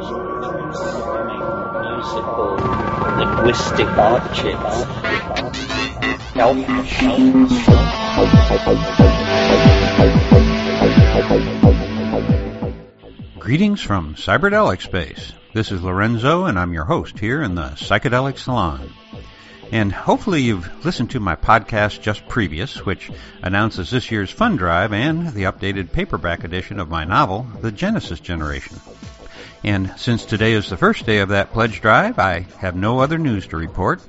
[0.00, 0.16] musical
[3.18, 4.84] linguistic objects.
[13.38, 15.32] Greetings from Cyberdelic Space.
[15.52, 18.94] This is Lorenzo, and I'm your host here in the Psychedelic Salon.
[19.70, 23.10] And hopefully you've listened to my podcast just previous, which
[23.42, 28.18] announces this year's fund drive and the updated paperback edition of my novel, The Genesis
[28.18, 28.80] Generation.
[29.62, 33.18] And since today is the first day of that pledge drive, I have no other
[33.18, 34.00] news to report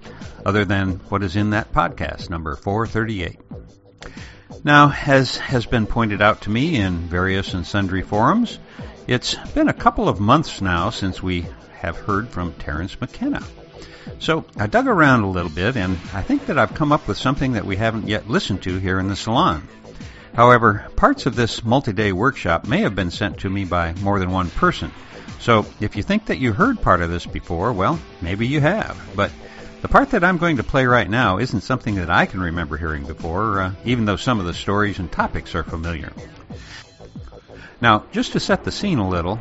[0.45, 3.39] other than what is in that podcast, number 438.
[4.63, 8.59] Now, as has been pointed out to me in various and sundry forums,
[9.07, 13.43] it's been a couple of months now since we have heard from Terence McKenna.
[14.19, 17.17] So I dug around a little bit, and I think that I've come up with
[17.17, 19.67] something that we haven't yet listened to here in the salon.
[20.33, 24.31] However, parts of this multi-day workshop may have been sent to me by more than
[24.31, 24.91] one person.
[25.41, 28.95] So if you think that you heard part of this before, well, maybe you have.
[29.15, 29.31] But
[29.81, 32.77] the part that I'm going to play right now isn't something that I can remember
[32.77, 36.13] hearing before, uh, even though some of the stories and topics are familiar.
[37.81, 39.39] Now, just to set the scene a little,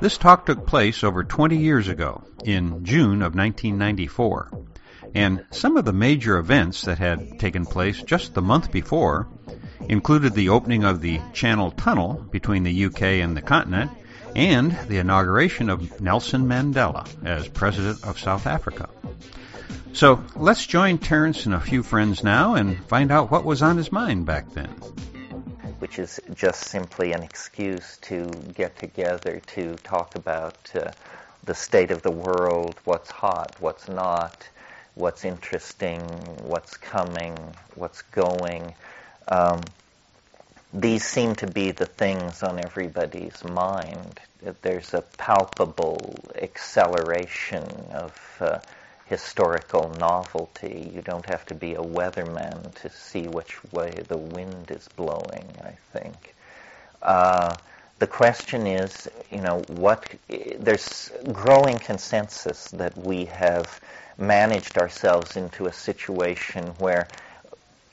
[0.00, 4.50] this talk took place over 20 years ago, in June of 1994.
[5.14, 9.28] And some of the major events that had taken place just the month before
[9.86, 13.90] included the opening of the Channel Tunnel between the UK and the continent
[14.34, 18.88] and the inauguration of Nelson Mandela as President of South Africa.
[19.92, 23.76] So let's join Terence and a few friends now and find out what was on
[23.76, 24.74] his mind back then
[25.82, 28.24] which is just simply an excuse to
[28.54, 30.92] get together to talk about uh,
[31.42, 34.48] the state of the world, what's hot, what's not,
[34.94, 36.00] what's interesting,
[36.44, 37.36] what's coming,
[37.74, 38.72] what's going.
[39.26, 39.60] Um,
[40.72, 44.20] these seem to be the things on everybody's mind.
[44.62, 48.58] There's a palpable acceleration of uh,
[49.06, 50.90] historical novelty.
[50.94, 55.46] You don't have to be a weatherman to see which way the wind is blowing,
[55.62, 56.34] I think.
[57.02, 57.54] Uh,
[57.98, 60.06] the question is, you know, what,
[60.58, 63.80] there's growing consensus that we have
[64.18, 67.06] managed ourselves into a situation where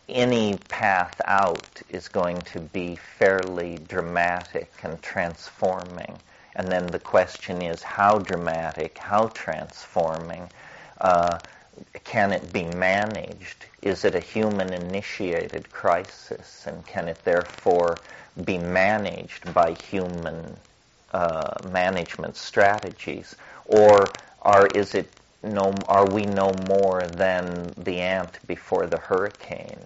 [0.10, 6.20] any path out is going to be fairly dramatic and transforming.
[6.56, 10.50] And then the question is how dramatic, how transforming,
[11.00, 11.40] uh,
[12.04, 13.66] can it be managed?
[13.82, 16.66] Is it a human initiated crisis?
[16.68, 18.00] And can it therefore
[18.44, 20.58] be managed by human
[21.14, 23.36] uh, management strategies?
[23.66, 24.10] Or
[24.42, 25.10] are, is it
[25.44, 29.80] no, are we no more than the ant before the hurricane?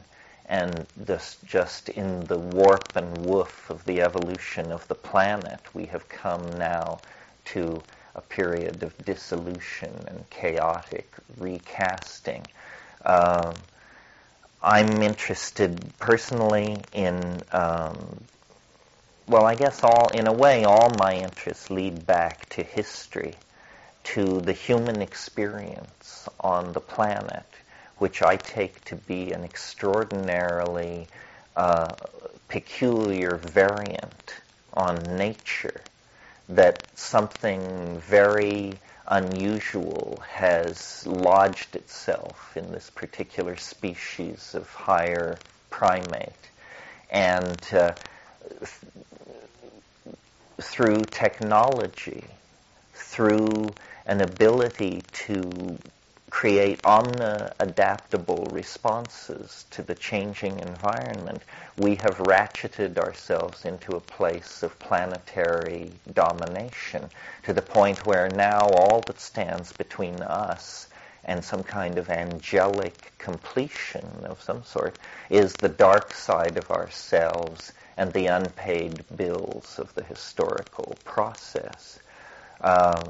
[0.47, 5.85] And this just in the warp and woof of the evolution of the planet, we
[5.85, 6.99] have come now
[7.45, 7.81] to
[8.15, 12.45] a period of dissolution and chaotic recasting.
[13.05, 13.53] Um,
[14.61, 17.97] I'm interested personally in, um,
[19.27, 23.35] well, I guess all, in a way, all my interests lead back to history,
[24.03, 27.45] to the human experience on the planet,
[28.03, 31.07] which I take to be an extraordinarily
[31.55, 31.93] uh,
[32.49, 34.35] peculiar variant
[34.73, 35.79] on nature
[36.49, 38.77] that something very
[39.07, 45.39] unusual has lodged itself in this particular species of higher
[45.69, 46.49] primate.
[47.09, 47.93] And uh,
[48.59, 48.69] th-
[50.59, 52.25] through technology,
[52.93, 53.73] through
[54.05, 55.79] an ability to
[56.33, 61.43] create omni-adaptable responses to the changing environment,
[61.77, 67.07] we have ratcheted ourselves into a place of planetary domination
[67.43, 70.87] to the point where now all that stands between us
[71.25, 74.95] and some kind of angelic completion of some sort
[75.29, 81.99] is the dark side of ourselves and the unpaid bills of the historical process.
[82.59, 83.05] Uh,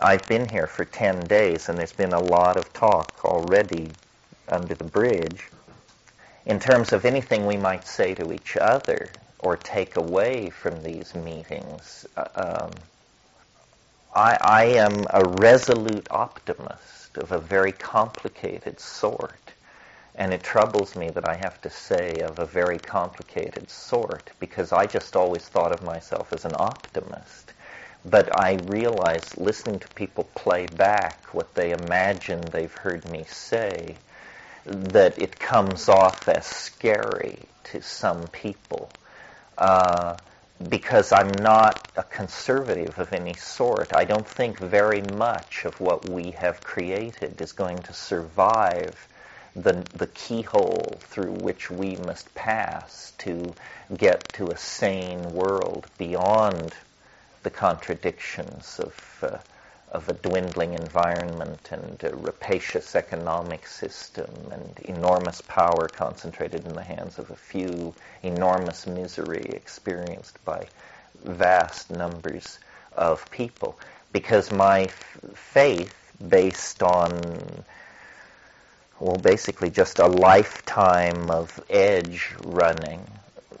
[0.00, 3.90] I've been here for 10 days and there's been a lot of talk already
[4.48, 5.48] under the bridge.
[6.44, 11.14] In terms of anything we might say to each other or take away from these
[11.14, 12.70] meetings, uh, um,
[14.14, 19.52] I, I am a resolute optimist of a very complicated sort.
[20.16, 24.72] And it troubles me that I have to say of a very complicated sort because
[24.72, 27.45] I just always thought of myself as an optimist.
[28.08, 33.96] But I realize listening to people play back what they imagine they've heard me say,
[34.64, 38.90] that it comes off as scary to some people.
[39.58, 40.16] Uh,
[40.68, 46.08] because I'm not a conservative of any sort, I don't think very much of what
[46.08, 49.08] we have created is going to survive
[49.54, 53.54] the, the keyhole through which we must pass to
[53.96, 56.74] get to a sane world beyond
[57.46, 59.38] the contradictions of, uh,
[59.92, 66.82] of a dwindling environment and a rapacious economic system and enormous power concentrated in the
[66.82, 67.94] hands of a few,
[68.24, 70.66] enormous misery experienced by
[71.22, 72.58] vast numbers
[72.96, 73.78] of people.
[74.12, 75.94] Because my f- faith,
[76.28, 77.64] based on
[78.98, 83.06] well, basically just a lifetime of edge running,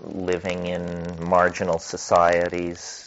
[0.00, 3.05] living in marginal societies,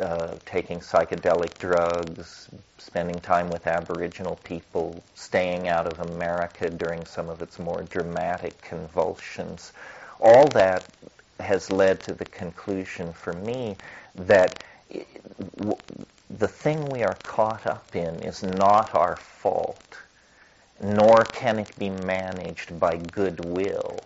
[0.00, 2.48] uh, taking psychedelic drugs,
[2.78, 8.60] spending time with Aboriginal people, staying out of America during some of its more dramatic
[8.60, 9.72] convulsions.
[10.20, 10.84] All that
[11.40, 13.76] has led to the conclusion for me
[14.14, 14.62] that
[16.30, 19.98] the thing we are caught up in is not our fault
[20.80, 23.98] nor can it be managed by goodwill.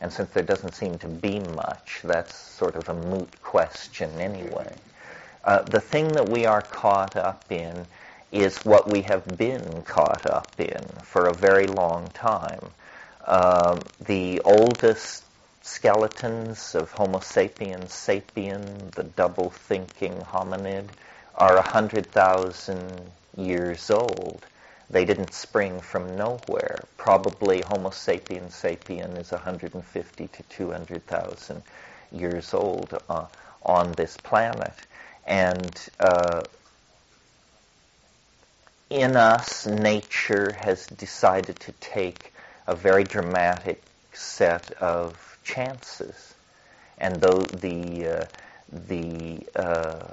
[0.00, 4.74] And since there doesn't seem to be much, that's sort of a moot question anyway.
[5.44, 7.86] Uh, the thing that we are caught up in
[8.30, 12.60] is what we have been caught up in for a very long time.
[13.26, 15.24] Um, the oldest
[15.62, 20.88] skeletons of Homo sapiens sapien, the double thinking hominid,
[21.34, 23.00] are 100,000
[23.36, 24.46] years old.
[24.90, 26.84] They didn't spring from nowhere.
[26.96, 31.62] Probably Homo sapiens sapien is 150 to 200,000
[32.12, 33.26] years old uh,
[33.62, 34.74] on this planet.
[35.30, 36.42] And uh,
[38.90, 42.34] in us, nature has decided to take
[42.66, 43.80] a very dramatic
[44.12, 46.34] set of chances.
[46.98, 48.24] And though the, uh,
[48.88, 50.04] the uh,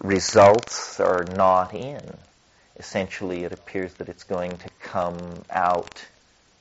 [0.00, 2.02] results are not in,
[2.78, 5.20] essentially it appears that it's going to come
[5.50, 6.02] out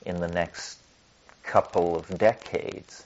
[0.06, 0.80] in the next
[1.44, 3.06] couple of decades.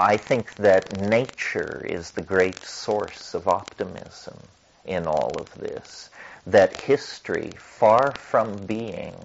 [0.00, 4.38] I think that nature is the great source of optimism
[4.84, 6.10] in all of this.
[6.46, 9.16] That history, far from being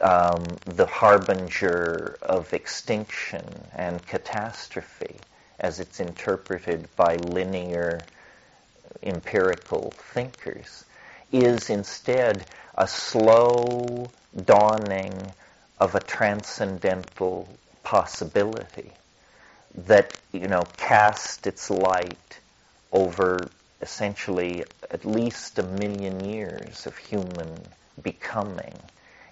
[0.00, 3.42] um, the harbinger of extinction
[3.74, 5.16] and catastrophe,
[5.58, 8.06] as it's interpreted by linear
[9.02, 10.84] empirical thinkers,
[11.32, 14.08] is instead a slow
[14.44, 15.32] dawning
[15.80, 17.48] of a transcendental
[17.82, 18.92] possibility
[19.76, 22.40] that, you know, cast its light
[22.92, 23.50] over
[23.82, 27.60] essentially at least a million years of human
[28.02, 28.74] becoming.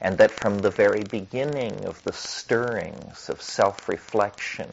[0.01, 4.69] And that from the very beginning of the stirrings of self-reflection,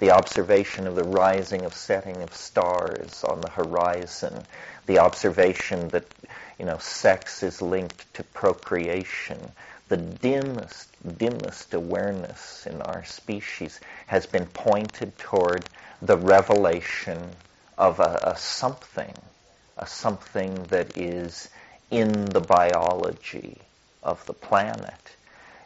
[0.00, 4.44] the observation of the rising of setting of stars on the horizon,
[4.86, 6.04] the observation that
[6.58, 9.38] you know, sex is linked to procreation.
[9.88, 10.88] The dimmest,
[11.18, 15.64] dimmest awareness in our species has been pointed toward
[16.00, 17.30] the revelation
[17.76, 19.14] of a, a something,
[19.76, 21.48] a something that is
[21.90, 23.58] in the biology
[24.02, 25.16] of the planet.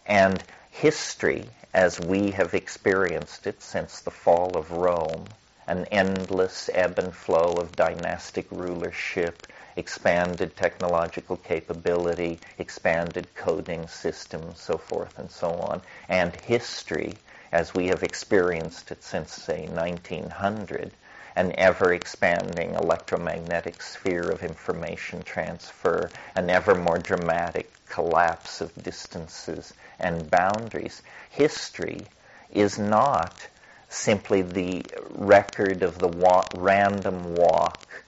[0.06, 5.26] And history, as we have experienced it since the fall of Rome,
[5.66, 9.46] an endless ebb and flow of dynastic rulership,
[9.76, 17.16] expanded technological capability, expanded coding systems, so forth and so on, and history
[17.52, 20.90] as we have experienced it since, say, 1900,
[21.36, 29.74] an ever expanding electromagnetic sphere of information transfer, an ever more dramatic collapse of distances
[30.00, 31.02] and boundaries.
[31.30, 32.06] History
[32.52, 33.46] is not
[33.88, 38.04] simply the record of the wa- random walk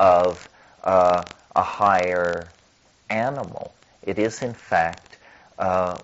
[0.00, 0.48] of
[0.84, 1.22] uh,
[1.54, 2.48] a higher
[3.10, 3.74] animal.
[4.02, 5.16] It is, in fact,
[5.58, 5.98] uh,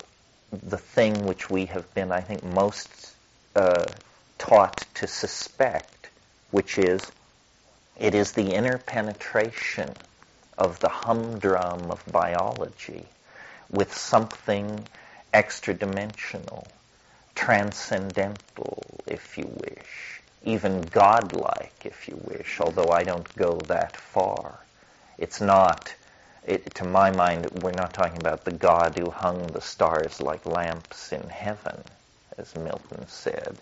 [0.52, 3.14] the thing which we have been, I think, most
[3.56, 3.84] uh,
[4.38, 6.10] taught to suspect,
[6.50, 7.10] which is
[7.98, 9.92] it is the inner penetration
[10.56, 13.06] of the humdrum of biology
[13.70, 14.86] with something
[15.34, 16.66] extra dimensional,
[17.34, 24.58] transcendental, if you wish, even godlike, if you wish, although I don't go that far.
[25.18, 25.92] It's not,
[26.46, 30.46] it, to my mind, we're not talking about the God who hung the stars like
[30.46, 31.82] lamps in heaven,
[32.38, 33.58] as Milton said.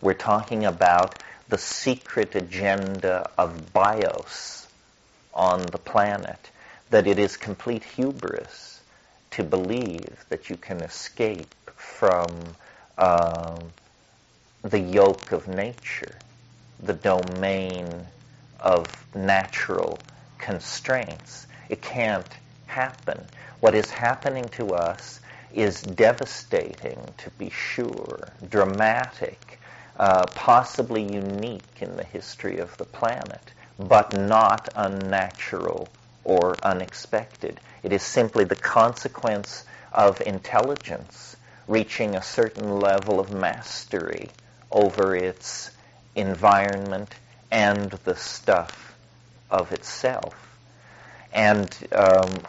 [0.00, 1.16] We're talking about
[1.48, 4.68] the secret agenda of bios
[5.34, 6.50] on the planet,
[6.90, 8.80] that it is complete hubris
[9.32, 12.26] to believe that you can escape from
[12.98, 13.58] um,
[14.62, 16.14] the yoke of nature,
[16.82, 18.06] the domain
[18.60, 19.98] of natural
[20.40, 21.46] constraints.
[21.68, 22.26] It can't
[22.66, 23.24] happen.
[23.60, 25.20] What is happening to us
[25.52, 29.60] is devastating, to be sure, dramatic,
[29.98, 35.88] uh, possibly unique in the history of the planet, but not unnatural
[36.24, 37.60] or unexpected.
[37.82, 44.28] It is simply the consequence of intelligence reaching a certain level of mastery
[44.70, 45.70] over its
[46.14, 47.14] environment
[47.50, 48.89] and the stuff
[49.50, 50.34] of itself.
[51.32, 52.40] And, um,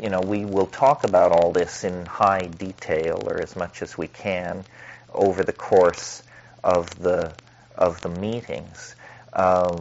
[0.00, 3.98] you know, we will talk about all this in high detail or as much as
[3.98, 4.64] we can
[5.12, 6.22] over the course
[6.64, 7.32] of the,
[7.76, 8.94] of the meetings.
[9.32, 9.80] Um,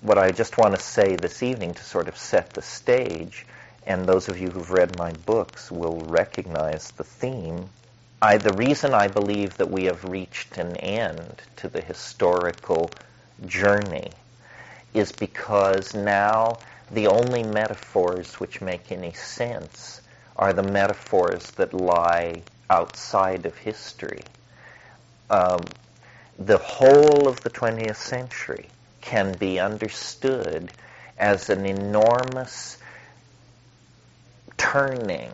[0.00, 3.44] what I just want to say this evening to sort of set the stage,
[3.86, 7.68] and those of you who've read my books will recognize the theme.
[8.22, 12.90] I, the reason I believe that we have reached an end to the historical
[13.46, 14.12] journey
[14.94, 16.58] is because now
[16.90, 20.00] the only metaphors which make any sense
[20.36, 24.22] are the metaphors that lie outside of history.
[25.30, 25.64] Um,
[26.38, 28.68] the whole of the 20th century
[29.00, 30.70] can be understood
[31.18, 32.78] as an enormous
[34.56, 35.32] turning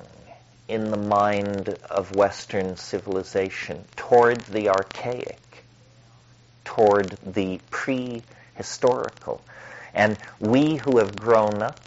[0.69, 5.65] in the mind of Western civilization toward the archaic,
[6.65, 7.61] toward the
[8.57, 9.41] prehistorical.
[9.95, 11.81] And we who have grown up,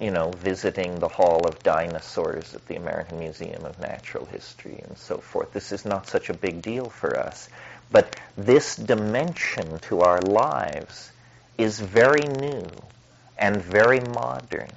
[0.00, 4.96] you know, visiting the Hall of Dinosaurs at the American Museum of Natural History and
[4.96, 7.48] so forth, this is not such a big deal for us.
[7.90, 11.10] But this dimension to our lives
[11.58, 12.66] is very new
[13.36, 14.70] and very modern.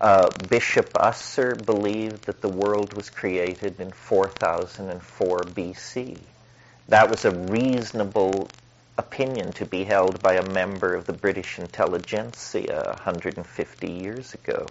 [0.00, 6.18] Uh, Bishop Ussher believed that the world was created in 4004 BC.
[6.88, 8.48] That was a reasonable
[8.96, 14.70] opinion to be held by a member of the British intelligentsia 150 years ago.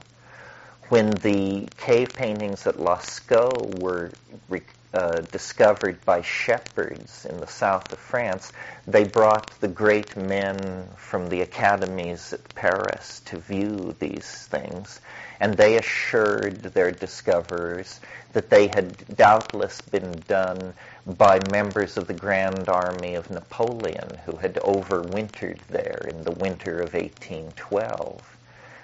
[0.89, 4.11] When the cave paintings at Lascaux were
[4.49, 4.61] re-
[4.93, 8.51] uh, discovered by shepherds in the south of France,
[8.85, 15.01] they brought the great men from the academies at Paris to view these things,
[15.39, 17.99] and they assured their discoverers
[18.33, 20.73] that they had doubtless been done
[21.05, 26.79] by members of the Grand Army of Napoleon who had overwintered there in the winter
[26.79, 28.37] of 1812.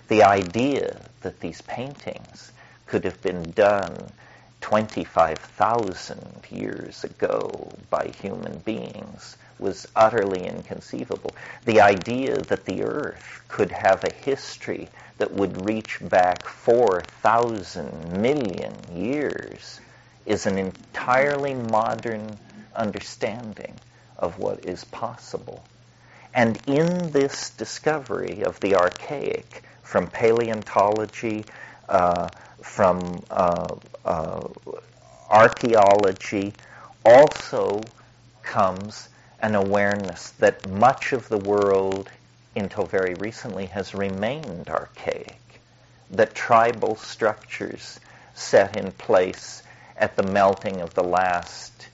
[0.09, 2.51] The idea that these paintings
[2.87, 4.11] could have been done
[4.59, 11.33] 25,000 years ago by human beings was utterly inconceivable.
[11.63, 18.73] The idea that the earth could have a history that would reach back 4,000 million
[18.93, 19.79] years
[20.29, 22.37] is an entirely modern
[22.75, 23.73] understanding
[24.15, 25.63] of what is possible.
[26.35, 31.45] And in this discovery of the archaic, from paleontology,
[31.89, 32.29] uh,
[32.61, 34.47] from uh, uh,
[35.31, 36.53] archaeology,
[37.03, 37.81] also
[38.43, 39.09] comes
[39.41, 42.07] an awareness that much of the world
[42.55, 45.39] until very recently has remained archaic,
[46.11, 47.99] that tribal structures
[48.35, 49.63] set in place
[49.99, 51.87] at the melting of the last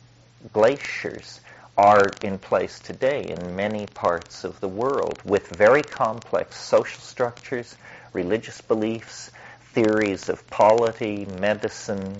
[0.54, 1.42] glaciers
[1.78, 7.76] are in place today in many parts of the world with very complex social structures,
[8.14, 9.32] religious beliefs,
[9.74, 12.16] theories of polity, medicine,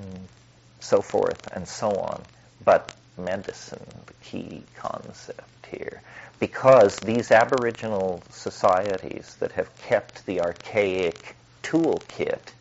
[0.82, 2.22] so forth and so on.
[2.66, 6.02] But medicine, the key concept here.
[6.40, 12.52] Because these Aboriginal societies that have kept the archaic toolkit,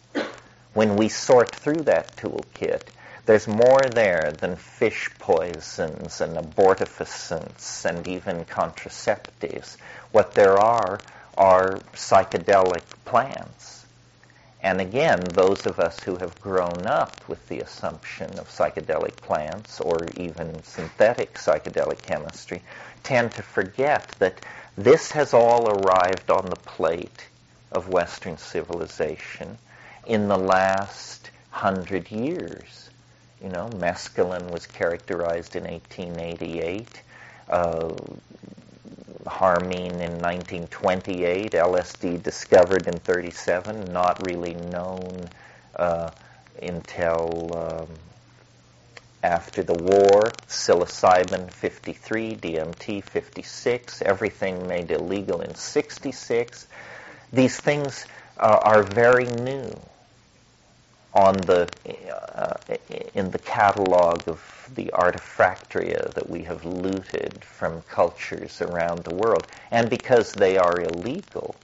[0.75, 2.83] when we sort through that toolkit,
[3.27, 9.77] there's more there than fish poisons and abortifacients and even contraceptives.
[10.13, 11.01] What there are
[11.37, 13.87] are psychedelic plants.
[14.63, 19.81] And again, those of us who have grown up with the assumption of psychedelic plants
[19.81, 22.63] or even synthetic psychedelic chemistry
[23.03, 24.41] tend to forget that
[24.77, 27.27] this has all arrived on the plate
[27.73, 29.59] of Western civilization
[30.07, 32.84] in the last hundred years.
[33.45, 37.03] You know, mescaline was characterized in 1888,
[37.51, 37.95] uh,
[39.27, 45.29] harmine in 1928, LSD discovered in 37, not really known
[45.77, 46.11] uh,
[46.63, 47.89] until um,
[49.23, 56.67] after the war, psilocybin 53, DMT 56, everything made illegal in 66.
[57.31, 58.07] These things
[58.39, 59.71] uh, are very new
[61.15, 61.71] on the
[62.35, 62.55] uh,
[63.15, 69.47] in the catalog of the artifactoria that we have looted from cultures around the world,
[69.71, 71.55] and because they are illegal,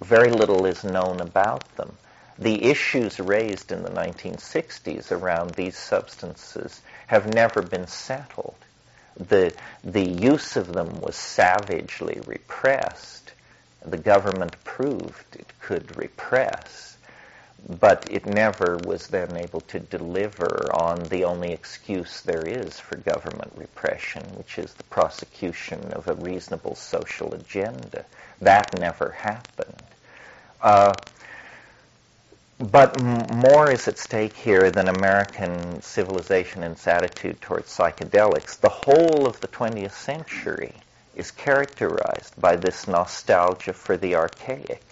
[0.00, 1.96] very little is known about them.
[2.38, 8.54] The issues raised in the 1960s around these substances have never been settled.
[9.16, 9.52] The,
[9.84, 13.32] the use of them was savagely repressed.
[13.84, 16.91] The government proved it could repress
[17.68, 22.96] but it never was then able to deliver on the only excuse there is for
[22.96, 28.04] government repression, which is the prosecution of a reasonable social agenda.
[28.40, 29.82] That never happened.
[30.60, 30.94] Uh,
[32.58, 38.60] but more is at stake here than American civilization and its attitude towards psychedelics.
[38.60, 40.72] The whole of the 20th century
[41.16, 44.82] is characterized by this nostalgia for the archaic.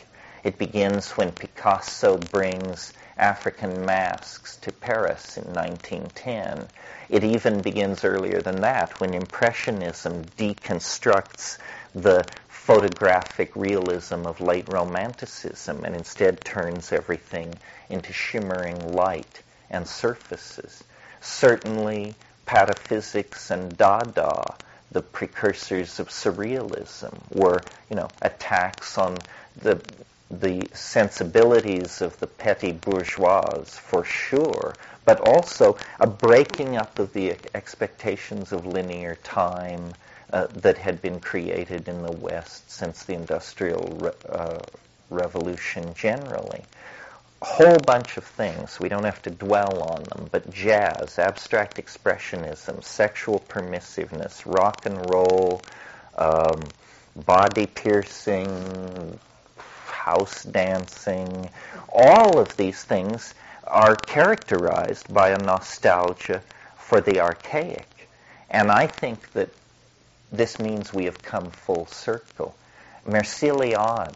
[0.42, 6.66] It begins when Picasso brings African masks to Paris in 1910.
[7.10, 11.58] It even begins earlier than that when Impressionism deconstructs
[11.94, 17.54] the photographic realism of late Romanticism and instead turns everything
[17.90, 20.82] into shimmering light and surfaces.
[21.20, 22.14] Certainly,
[22.46, 24.54] pataphysics and Dada,
[24.90, 29.18] the precursors of surrealism, were, you know, attacks on
[29.56, 29.82] the
[30.30, 37.34] the sensibilities of the petty bourgeois for sure, but also a breaking up of the
[37.54, 39.92] expectations of linear time
[40.32, 44.58] uh, that had been created in the West since the Industrial Re- uh,
[45.10, 46.62] Revolution generally.
[47.42, 51.78] A whole bunch of things, we don't have to dwell on them, but jazz, abstract
[51.78, 55.60] expressionism, sexual permissiveness, rock and roll,
[56.16, 56.60] um,
[57.16, 59.18] body piercing,
[60.10, 61.48] house dancing,
[61.92, 66.42] all of these things are characterized by a nostalgia
[66.76, 68.08] for the archaic.
[68.50, 69.50] And I think that
[70.32, 72.56] this means we have come full circle.
[73.06, 74.12] Mircea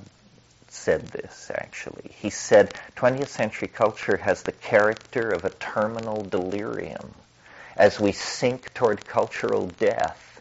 [0.68, 2.10] said this, actually.
[2.20, 7.14] He said, 20th century culture has the character of a terminal delirium.
[7.76, 10.33] As we sink toward cultural death,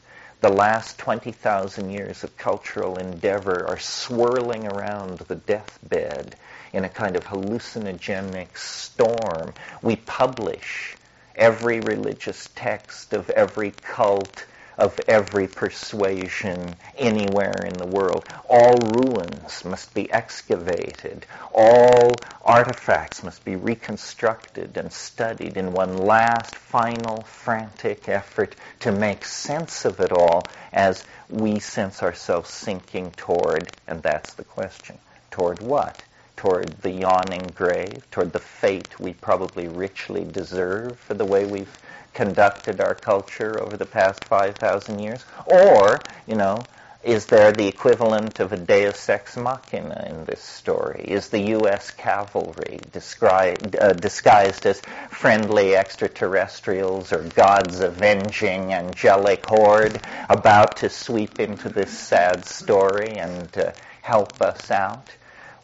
[0.44, 6.36] the last 20,000 years of cultural endeavor are swirling around the deathbed
[6.74, 9.54] in a kind of hallucinogenic storm.
[9.82, 10.98] We publish
[11.38, 14.46] every religious text of every cult
[14.78, 18.26] of every persuasion anywhere in the world.
[18.50, 21.26] All ruins must be excavated.
[21.54, 29.26] All artifacts must be reconstructed and studied in one last, final, frantic effort to make
[29.26, 34.98] sense of it all as we sense ourselves sinking toward, and that's the question,
[35.32, 36.04] toward what?
[36.36, 41.78] Toward the yawning grave, toward the fate we probably richly deserve for the way we've
[42.14, 45.24] conducted our culture over the past 5,000 years?
[45.46, 46.66] Or, you know,
[47.04, 51.04] is there the equivalent of a deus ex machina in this story?
[51.06, 51.92] Is the U.S.
[51.92, 60.00] cavalry described, uh, disguised as friendly extraterrestrials or God's avenging angelic horde
[60.30, 65.10] about to sweep into this sad story and uh, help us out?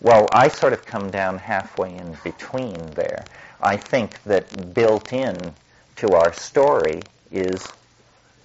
[0.01, 3.23] Well, I sort of come down halfway in between there.
[3.61, 5.53] I think that built in
[5.99, 7.67] to our story is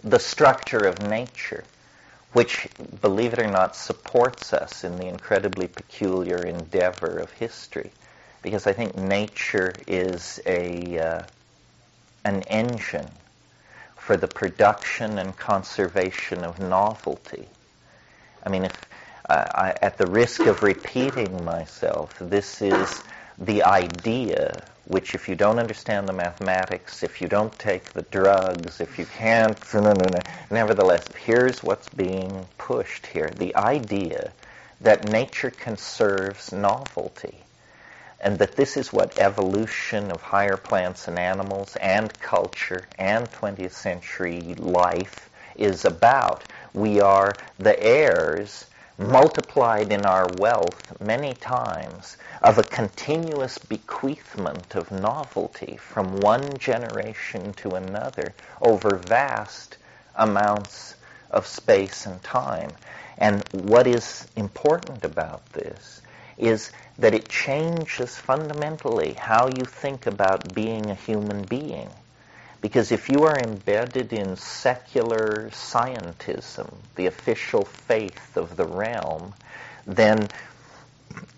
[0.03, 1.63] the structure of nature,
[2.33, 2.67] which,
[3.01, 7.93] believe it or not, supports us in the incredibly peculiar endeavor of history.
[8.43, 11.23] Because I think nature is a, uh,
[12.25, 13.09] an engine
[13.97, 17.47] for the production and conservation of novelty.
[18.45, 18.89] I mean, if
[19.29, 23.03] uh, I, at the risk of repeating myself, this is
[23.39, 28.81] the idea which if you don't understand the mathematics, if you don't take the drugs,
[28.81, 29.59] if you can't,
[30.51, 33.33] nevertheless, here's what's being pushed here.
[33.37, 34.33] The idea
[34.81, 37.45] that nature conserves novelty
[38.21, 43.73] and that this is what evolution of higher plants and animals and culture and 20th
[43.73, 46.45] century life is about.
[46.73, 48.67] We are the heirs
[48.99, 57.53] multiplied in our wealth many times of a continuous bequeathment of novelty from one generation
[57.55, 59.79] to another over vast
[60.15, 60.95] amounts
[61.31, 62.73] of space and time.
[63.19, 66.03] And what is important about this
[66.39, 71.91] is that it changes fundamentally how you think about being a human being.
[72.65, 79.35] Because if you are embedded in secular scientism, the official faith of the realm,
[79.87, 80.31] then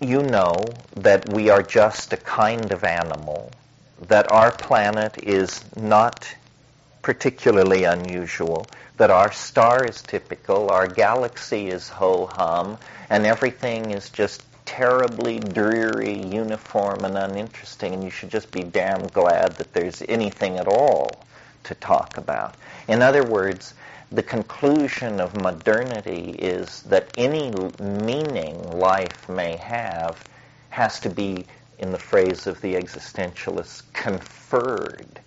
[0.00, 0.54] you know
[0.94, 3.50] that we are just a kind of animal,
[4.06, 6.32] that our planet is not
[7.02, 8.64] particularly unusual,
[8.96, 12.78] that our star is typical, our galaxy is ho-hum,
[13.10, 19.06] and everything is just terribly dreary, uniform, and uninteresting, and you should just be damn
[19.08, 21.24] glad that there's anything at all
[21.64, 22.54] to talk about.
[22.88, 23.72] In other words,
[24.12, 27.50] the conclusion of modernity is that any
[27.80, 30.22] meaning life may have
[30.70, 31.46] has to be,
[31.78, 35.20] in the phrase of the existentialists, conferred.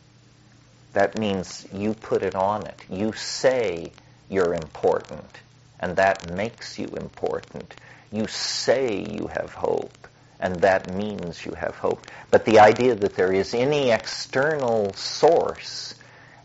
[0.94, 2.80] That means you put it on it.
[2.90, 3.92] You say
[4.30, 5.40] you're important,
[5.80, 7.74] and that makes you important.
[8.12, 10.08] You say you have hope,
[10.40, 12.08] and that means you have hope.
[12.32, 15.96] But the idea that there is any external source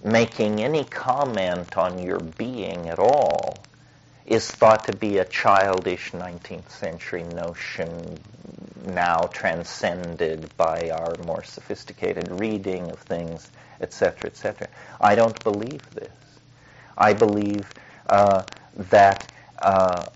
[0.04, 3.56] making any comment on your being at all
[4.26, 8.18] is thought to be a childish 19th century notion
[8.86, 13.50] now transcended by our more sophisticated reading of things,
[13.80, 14.68] etc., etc.
[15.00, 16.10] I don't believe this.
[16.96, 17.72] I believe
[18.08, 18.42] uh,
[18.76, 19.26] that
[19.58, 20.06] uh,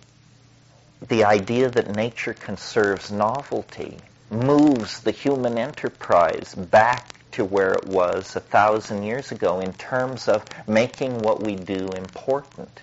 [1.09, 3.99] the idea that nature conserves novelty
[4.31, 10.29] moves the human enterprise back to where it was a thousand years ago in terms
[10.29, 12.81] of making what we do important,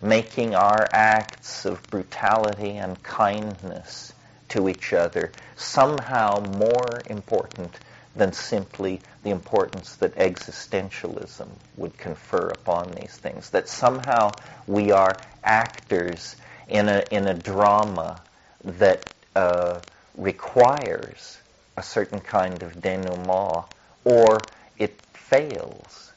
[0.00, 4.12] making our acts of brutality and kindness
[4.48, 7.78] to each other somehow more important
[8.16, 13.50] than simply the importance that existentialism would confer upon these things.
[13.50, 14.32] That somehow
[14.66, 16.36] we are actors
[16.68, 18.20] in a, in a drama
[18.64, 19.02] that
[19.34, 19.80] uh,
[20.16, 21.38] requires
[21.76, 23.64] a certain kind of denouement,
[24.04, 24.42] or
[24.78, 26.12] it fails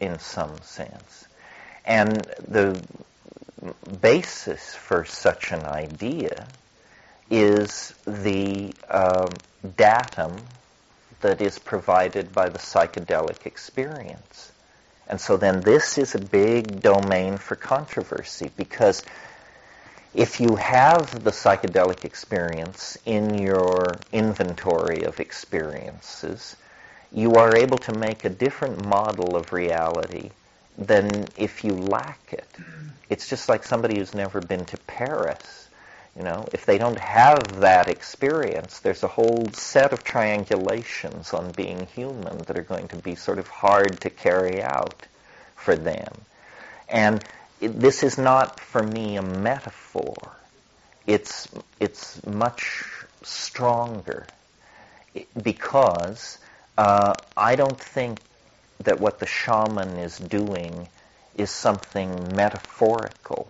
[0.00, 1.26] in some sense.
[1.84, 2.80] And the
[4.00, 6.46] basis for such an idea
[7.30, 9.30] is the um,
[9.76, 10.36] datum
[11.20, 14.52] that is provided by the psychedelic experience.
[15.08, 19.04] And so then this is a big domain for controversy because
[20.16, 26.56] if you have the psychedelic experience in your inventory of experiences,
[27.12, 30.30] you are able to make a different model of reality
[30.78, 32.48] than if you lack it.
[33.10, 35.68] It's just like somebody who's never been to Paris.
[36.16, 41.52] You know, if they don't have that experience, there's a whole set of triangulations on
[41.52, 45.06] being human that are going to be sort of hard to carry out
[45.56, 46.08] for them.
[46.88, 47.22] And
[47.60, 50.14] this is not for me a metaphor.
[51.06, 51.48] It's
[51.80, 52.84] it's much
[53.22, 54.26] stronger
[55.42, 56.38] because
[56.76, 58.18] uh, I don't think
[58.80, 60.88] that what the shaman is doing
[61.36, 63.48] is something metaphorical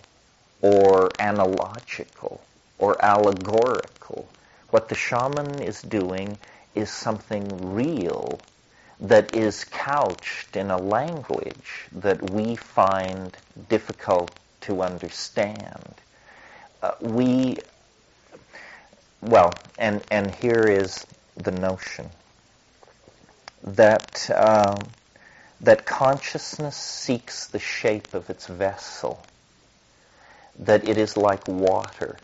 [0.63, 2.41] or analogical
[2.79, 4.29] or allegorical.
[4.71, 6.39] What the shaman is doing
[6.75, 8.41] is something real
[9.01, 13.37] that is couched in a language that we find
[13.69, 14.33] difficult
[14.63, 15.95] to understand.
[16.83, 17.59] Uh, we,
[19.21, 21.07] well, and, and here is
[21.37, 22.09] the notion
[23.63, 24.83] that, uh,
[25.61, 29.23] that consciousness seeks the shape of its vessel,
[30.59, 32.19] that it is like water.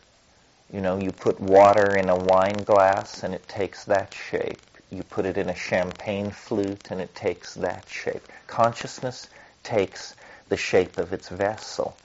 [0.72, 4.58] You know, you put water in a wine glass and it takes that shape
[4.92, 8.22] you put it in a champagne flute and it takes that shape.
[8.46, 9.28] Consciousness
[9.62, 10.14] takes
[10.50, 11.96] the shape of its vessel.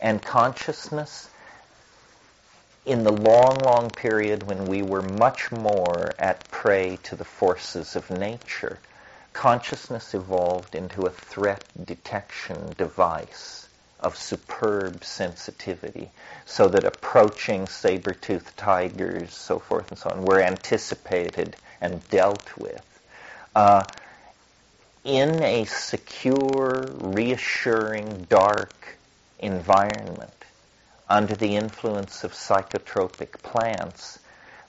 [0.00, 1.28] And consciousness,
[2.84, 7.96] in the long, long period when we were much more at prey to the forces
[7.96, 8.78] of nature,
[9.32, 16.10] consciousness evolved into a threat detection device of superb sensitivity,
[16.44, 22.82] so that approaching saber-toothed tigers, so forth and so on, were anticipated and dealt with
[23.54, 23.84] uh,
[25.04, 28.98] in a secure, reassuring, dark
[29.38, 30.32] environment
[31.08, 34.18] under the influence of psychotropic plants,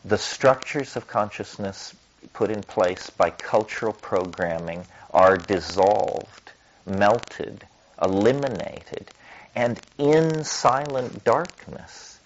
[0.06, 1.96] the structures of consciousness
[2.34, 6.52] put in place by cultural programming are dissolved,
[6.86, 7.65] melted,
[8.02, 9.10] eliminated,
[9.56, 12.17] and in silent darkness,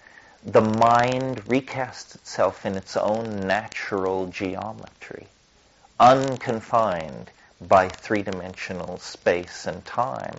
[0.44, 5.26] the mind recasts itself in its own natural geometry,
[6.00, 10.36] unconfined by three-dimensional space and time.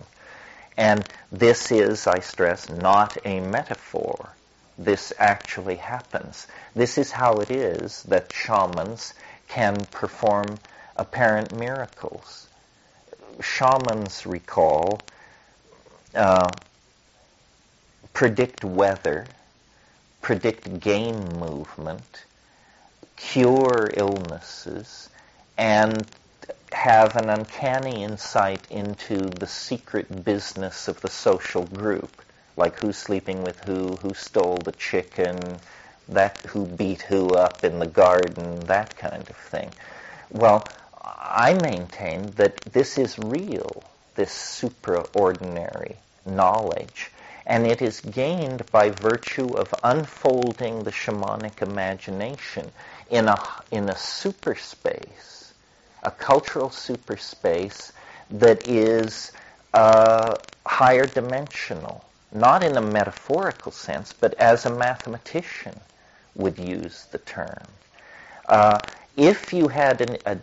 [0.76, 4.28] And this is, I stress, not a metaphor.
[4.76, 6.46] This actually happens.
[6.74, 9.14] This is how it is that shamans
[9.48, 10.58] can perform
[10.96, 12.46] apparent miracles.
[13.40, 15.00] Shamans, recall,
[16.14, 16.50] uh,
[18.12, 19.26] predict weather
[20.24, 22.24] predict game movement,
[23.14, 25.10] cure illnesses
[25.58, 26.06] and
[26.72, 32.22] have an uncanny insight into the secret business of the social group,
[32.56, 35.60] like who's sleeping with who, who stole the chicken,
[36.08, 39.70] that who beat who up in the garden, that kind of thing.
[40.30, 40.66] Well,
[41.02, 43.84] I maintain that this is real,
[44.14, 47.10] this supraordinary knowledge,
[47.46, 52.70] and it is gained by virtue of unfolding the shamanic imagination
[53.10, 55.52] in a, in a super space,
[56.02, 57.92] a cultural super space
[58.30, 59.32] that is
[59.74, 65.78] uh, higher dimensional, not in a metaphorical sense, but as a mathematician
[66.34, 67.66] would use the term.
[68.48, 68.80] Uh,
[69.16, 70.38] if you had an, a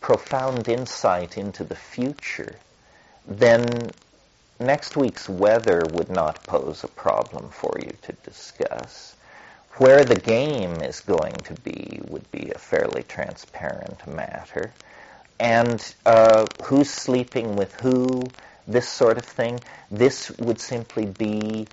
[0.00, 2.56] profound insight into the future,
[3.26, 3.90] then
[4.60, 9.14] next week's weather would not pose a problem for you to discuss.
[9.76, 14.72] Where the game is going to be would be a fairly transparent matter.
[15.38, 18.24] And uh, who's sleeping with who,
[18.66, 21.68] this sort of thing, this would simply be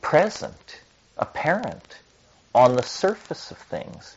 [0.00, 0.80] present,
[1.18, 1.98] apparent
[2.54, 4.16] on the surface of things,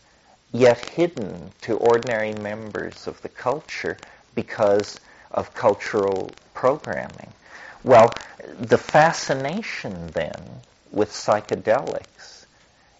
[0.53, 3.97] yet hidden to ordinary members of the culture
[4.33, 4.99] because
[5.35, 7.31] of cultural programming.
[7.83, 8.11] Well,
[8.59, 10.41] the fascination then
[10.91, 12.45] with psychedelics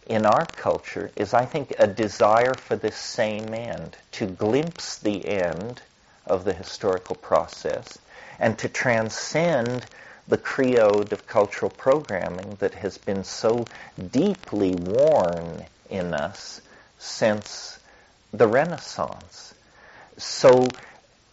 [0.05, 5.25] in our culture is, I think, a desire for this same end, to glimpse the
[5.27, 5.81] end
[6.27, 7.97] of the historical process
[8.39, 9.85] and to transcend
[10.27, 13.65] the creode of cultural programming that has been so
[14.11, 16.61] deeply worn in us
[16.97, 17.79] since
[18.33, 19.53] the Renaissance.
[20.17, 20.67] So,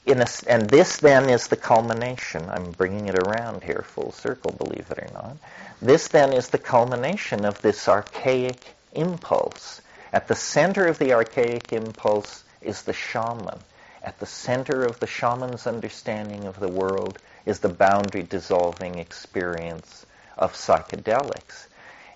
[0.06, 2.48] a, and this then is the culmination.
[2.48, 5.36] I'm bringing it around here full circle, believe it or not.
[5.80, 9.80] This then is the culmination of this archaic impulse.
[10.12, 13.58] At the center of the archaic impulse is the shaman.
[14.02, 20.04] At the center of the shaman's understanding of the world is the boundary dissolving experience
[20.36, 21.66] of psychedelics.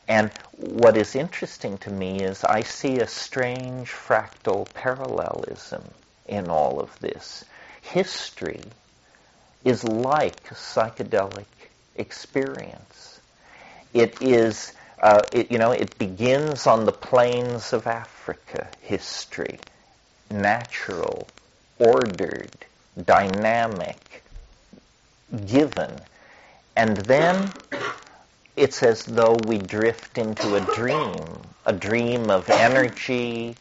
[0.08, 5.82] And what is interesting to me is I see a strange fractal parallelism
[6.26, 7.44] in all of this.
[7.86, 8.62] History
[9.64, 11.46] is like psychedelic
[11.96, 13.20] experience.
[13.94, 19.58] It is, uh, it, you know, it begins on the plains of Africa, history,
[20.30, 21.28] natural,
[21.78, 22.50] ordered,
[23.04, 24.22] dynamic,
[25.46, 25.90] given.
[26.76, 27.52] And then
[28.56, 31.24] it's as though we drift into a dream,
[31.64, 33.56] a dream of energy,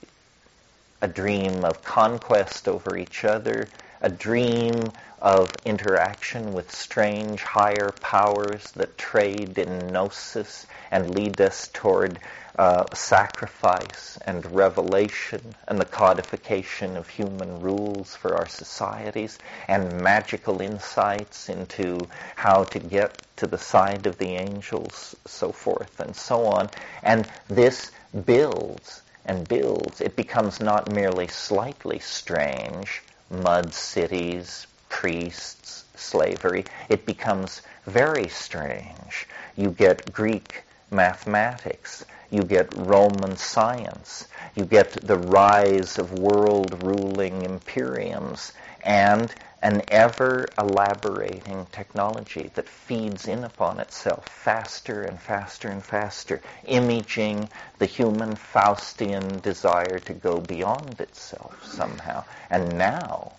[1.02, 3.70] a dream of conquest over each other,
[4.02, 11.70] a dream of interaction with strange higher powers that trade in gnosis and lead us
[11.74, 12.20] toward
[12.58, 20.62] uh, sacrifice and revelation and the codification of human rules for our societies and magical
[20.62, 26.46] insights into how to get to the side of the angels, so forth and so
[26.46, 26.70] on.
[27.04, 27.92] And this
[28.26, 30.00] builds and builds.
[30.00, 33.02] It becomes not merely slightly strange,
[33.42, 36.66] mud cities, priests, slavery.
[36.90, 39.28] It becomes very strange.
[39.56, 47.44] You get Greek mathematics you get Roman science, you get the rise of world ruling
[47.44, 48.52] imperiums,
[48.86, 56.40] and an ever elaborating technology that feeds in upon itself faster and faster and faster,
[56.68, 62.24] imaging the human Faustian desire to go beyond itself somehow.
[62.52, 63.34] And now,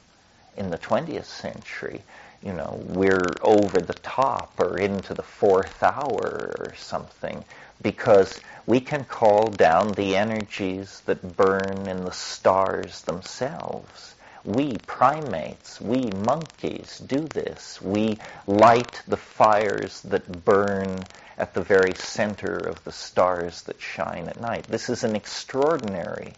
[0.56, 2.02] in the 20th century,
[2.42, 7.44] you know, we're over the top or into the fourth hour or something
[7.82, 14.15] because we can call down the energies that burn in the stars themselves.
[14.46, 17.82] We primates, we monkeys do this.
[17.82, 21.04] We light the fires that burn
[21.36, 24.66] at the very center of the stars that shine at night.
[24.68, 26.32] This is an extraordinary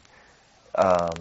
[0.75, 1.17] um,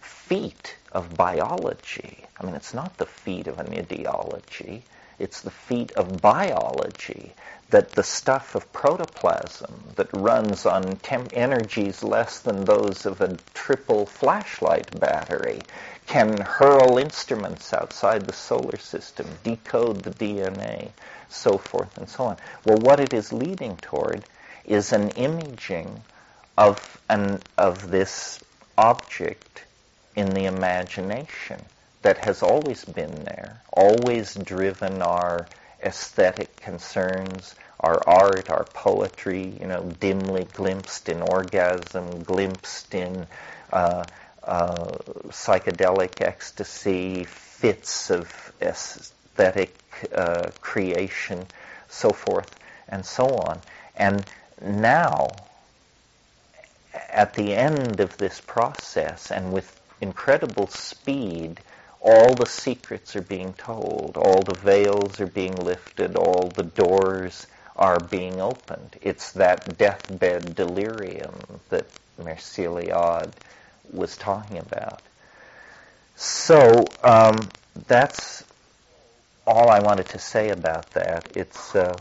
[0.00, 2.24] feat of biology.
[2.40, 4.82] I mean, it's not the feat of an ideology.
[5.18, 7.34] It's the feat of biology
[7.70, 10.98] that the stuff of protoplasm that runs on
[11.32, 15.62] energies less than those of a triple flashlight battery
[16.06, 20.90] can hurl instruments outside the solar system, decode the DNA,
[21.28, 22.36] so forth and so on.
[22.64, 24.24] Well, what it is leading toward
[24.64, 26.02] is an imaging
[26.56, 28.40] of, an, of this
[28.76, 29.64] object
[30.16, 31.60] in the imagination
[32.02, 35.46] that has always been there, always driven our
[35.82, 43.26] aesthetic concerns, our art, our poetry, you know, dimly glimpsed in orgasm, glimpsed in
[43.72, 44.04] uh,
[44.46, 44.92] uh,
[45.28, 49.74] psychedelic ecstasy, fits of aesthetic
[50.14, 51.46] uh, creation,
[51.88, 52.56] so forth
[52.88, 53.60] and so on.
[53.96, 54.24] And
[54.60, 55.28] now,
[57.10, 61.60] at the end of this process, and with incredible speed,
[62.00, 67.46] all the secrets are being told, all the veils are being lifted, all the doors
[67.76, 68.96] are being opened.
[69.00, 71.34] It's that deathbed delirium
[71.70, 71.86] that
[72.20, 73.32] Mircea Eliade
[73.92, 75.00] was talking about.
[76.16, 77.50] So um,
[77.86, 78.44] that's
[79.46, 81.26] all I wanted to say about that.
[81.34, 81.98] It's uh,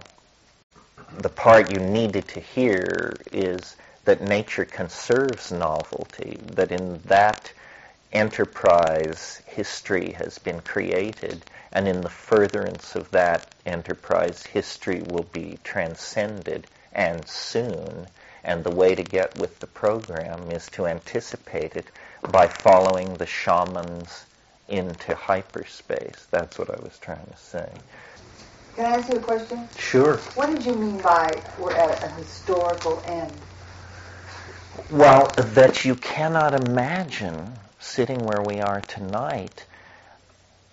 [1.20, 7.52] the part you needed to hear is that nature conserves novelty, that in that
[8.12, 11.42] enterprise history has been created,
[11.72, 18.08] and in the furtherance of that enterprise history will be transcended and soon.
[18.44, 21.86] And the way to get with the program is to anticipate it
[22.30, 24.26] by following the shamans
[24.68, 26.28] into hyperspace.
[26.32, 27.70] That's what I was trying to say.
[28.76, 29.70] Can I ask you a question?
[29.78, 30.18] Sure.
[30.36, 33.32] What did you mean by we're at a historical end?
[34.90, 39.66] Well, that you cannot imagine sitting where we are tonight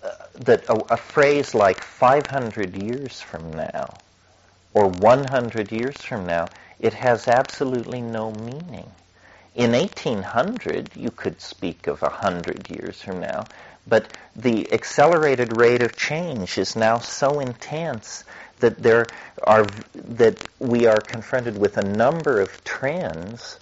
[0.03, 4.01] uh, that a, a phrase like 500 years from now
[4.73, 6.49] or 100 years from now,
[6.81, 8.89] it has absolutely no meaning.
[9.53, 13.45] In 1800, you could speak of 100 years from now,
[13.87, 18.23] but the accelerated rate of change is now so intense
[18.59, 19.07] that there
[19.43, 23.59] are that we are confronted with a number of trends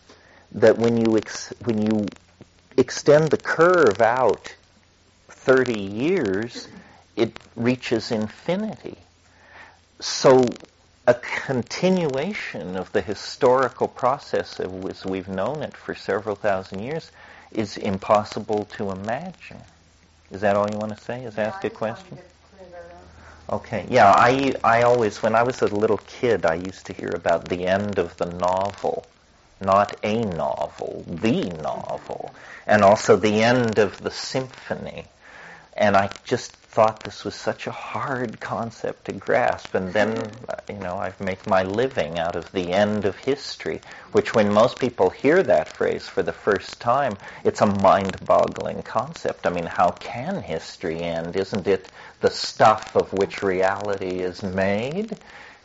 [0.53, 2.07] that when you ex, when you
[2.77, 4.53] extend the curve out
[5.29, 6.67] 30 years,
[7.15, 8.97] it reaches infinity.
[9.99, 10.45] So
[11.09, 17.11] a continuation of the historical process of as we've known it for several thousand years
[17.51, 19.57] is impossible to imagine.
[20.29, 21.23] Is that all you want to say?
[21.23, 22.19] Is ask a question?
[23.49, 23.87] Okay.
[23.89, 27.49] Yeah, I I always when I was a little kid, I used to hear about
[27.49, 29.03] the end of the novel,
[29.59, 32.31] not a novel, the novel,
[32.67, 35.05] and also the end of the symphony.
[35.79, 39.73] And I just thought this was such a hard concept to grasp.
[39.73, 40.29] And then,
[40.67, 44.77] you know, I've made my living out of the end of history, which when most
[44.77, 49.47] people hear that phrase for the first time, it's a mind-boggling concept.
[49.47, 51.37] I mean, how can history end?
[51.37, 51.87] Isn't it
[52.19, 55.15] the stuff of which reality is made?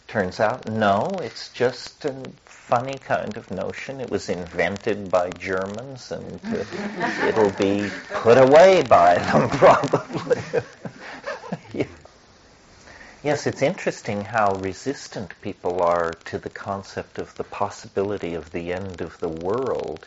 [0.07, 2.15] Turns out, no, it's just a
[2.47, 4.01] funny kind of notion.
[4.01, 6.41] It was invented by Germans, and
[7.27, 10.43] it'll be put away by them probably.
[11.73, 11.87] yeah.
[13.25, 18.71] Yes, it's interesting how resistant people are to the concept of the possibility of the
[18.71, 20.07] end of the world,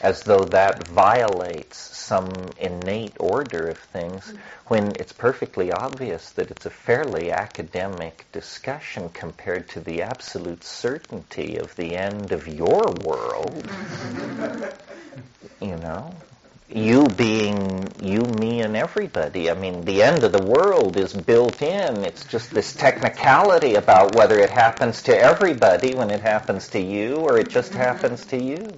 [0.00, 4.32] as though that violates some innate order of things,
[4.68, 11.58] when it's perfectly obvious that it's a fairly academic discussion compared to the absolute certainty
[11.58, 13.62] of the end of your world.
[15.60, 16.16] you know?
[16.74, 19.48] You being you, me, and everybody.
[19.48, 22.04] I mean, the end of the world is built in.
[22.04, 27.16] It's just this technicality about whether it happens to everybody when it happens to you
[27.16, 27.80] or it just mm-hmm.
[27.80, 28.74] happens to you.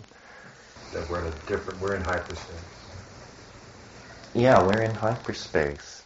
[0.92, 2.61] That we're in a different, we're in hyperspace.
[4.35, 6.02] Yeah, we're in hyperspace.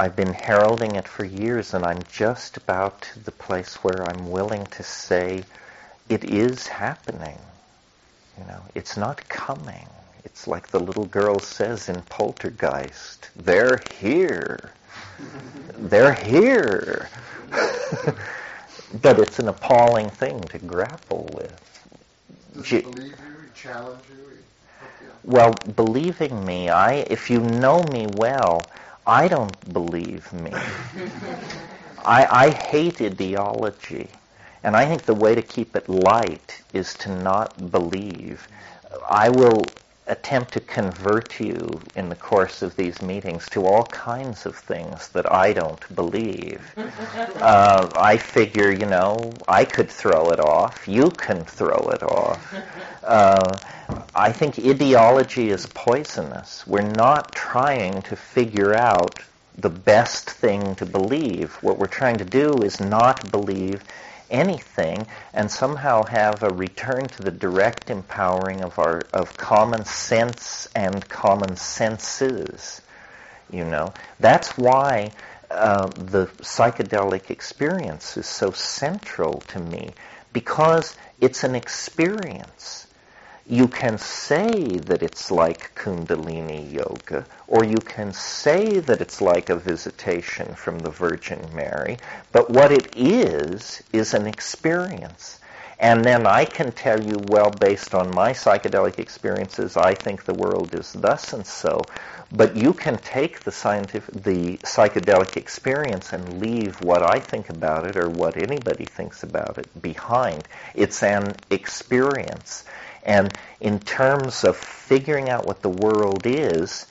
[0.00, 4.30] I've been heralding it for years, and I'm just about to the place where I'm
[4.30, 5.44] willing to say
[6.08, 7.38] it is happening.
[8.38, 9.86] You know, it's not coming.
[10.24, 14.72] It's like the little girl says in Poltergeist, they're here.
[15.76, 17.08] they're here.
[19.02, 21.58] but it's an appalling thing to grapple with.
[22.54, 23.14] Does believe you,
[23.54, 24.22] challenge you?
[25.24, 28.68] Well, believing me, I if you know me well,
[29.06, 30.52] I don't believe me.
[32.04, 34.08] I, I hate ideology.
[34.64, 38.46] And I think the way to keep it light is to not believe.
[39.08, 39.64] I will
[40.06, 45.08] attempt to convert you in the course of these meetings to all kinds of things
[45.08, 46.60] that I don't believe.
[46.76, 50.88] uh, I figure, you know, I could throw it off.
[50.88, 52.54] You can throw it off.
[53.02, 53.58] Uh,
[54.14, 56.64] I think ideology is poisonous.
[56.68, 59.20] We're not trying to figure out
[59.58, 61.54] the best thing to believe.
[61.62, 63.82] What we're trying to do is not believe
[64.32, 70.68] anything and somehow have a return to the direct empowering of our of common sense
[70.74, 72.82] and common senses.
[73.50, 75.12] You know, that's why
[75.50, 79.94] uh, the psychedelic experience is so central to me
[80.32, 82.86] because it's an experience.
[83.46, 89.50] You can say that it's like Kundalini yoga, or you can say that it's like
[89.50, 91.98] a visitation from the Virgin Mary,
[92.30, 95.40] but what it is, is an experience.
[95.82, 100.32] And then I can tell you, well, based on my psychedelic experiences, I think the
[100.32, 101.88] world is thus and so.
[102.30, 107.84] But you can take the scientific, the psychedelic experience and leave what I think about
[107.84, 110.44] it or what anybody thinks about it behind.
[110.76, 112.64] It's an experience.
[113.02, 116.86] And in terms of figuring out what the world is,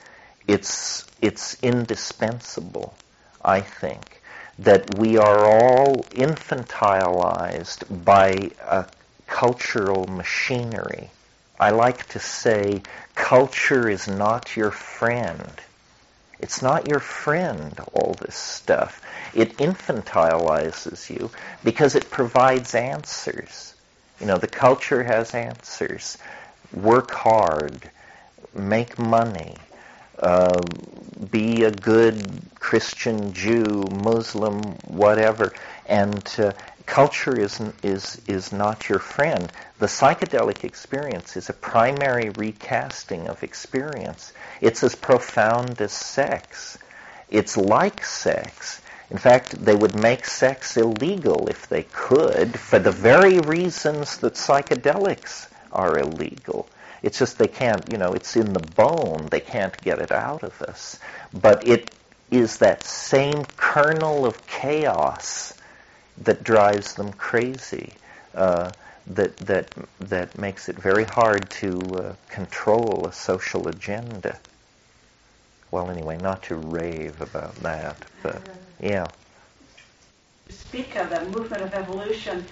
[0.48, 2.94] it's, it's indispensable,
[3.44, 4.22] I think,
[4.60, 8.86] that we are all infantilized by a
[9.28, 11.10] cultural machinery.
[11.60, 12.82] I like to say
[13.16, 15.52] culture is not your friend.
[16.40, 19.02] It's not your friend, all this stuff.
[19.34, 21.30] It infantilizes you
[21.64, 23.71] because it provides answers.
[24.22, 26.20] You know, the culture has answers.
[26.74, 27.90] Work hard,
[28.54, 29.56] make money,
[30.20, 30.62] uh,
[31.32, 32.24] be a good
[32.60, 35.54] Christian Jew, Muslim, whatever.
[35.88, 36.54] And uh,
[36.86, 39.52] culture is, is, is not your friend.
[39.80, 44.34] The psychedelic experience is a primary recasting of experience.
[44.62, 46.78] It's as profound as sex.
[47.32, 48.81] It's like sex.
[49.12, 54.36] In fact, they would make sex illegal if they could for the very reasons that
[54.36, 56.70] psychedelics are illegal.
[57.04, 59.28] It's just they can't, you know, it's in the bone.
[59.30, 60.98] They can't get it out of us.
[61.34, 61.92] But it
[62.30, 65.56] is that same kernel of chaos
[66.20, 67.94] that drives them crazy,
[68.34, 68.72] uh,
[69.08, 69.68] that, that,
[70.00, 74.40] that makes it very hard to uh, control a social agenda.
[75.72, 78.42] Well, anyway, not to rave about that, but
[78.82, 79.08] yeah.
[80.50, 82.46] Speak of that movement of evolution.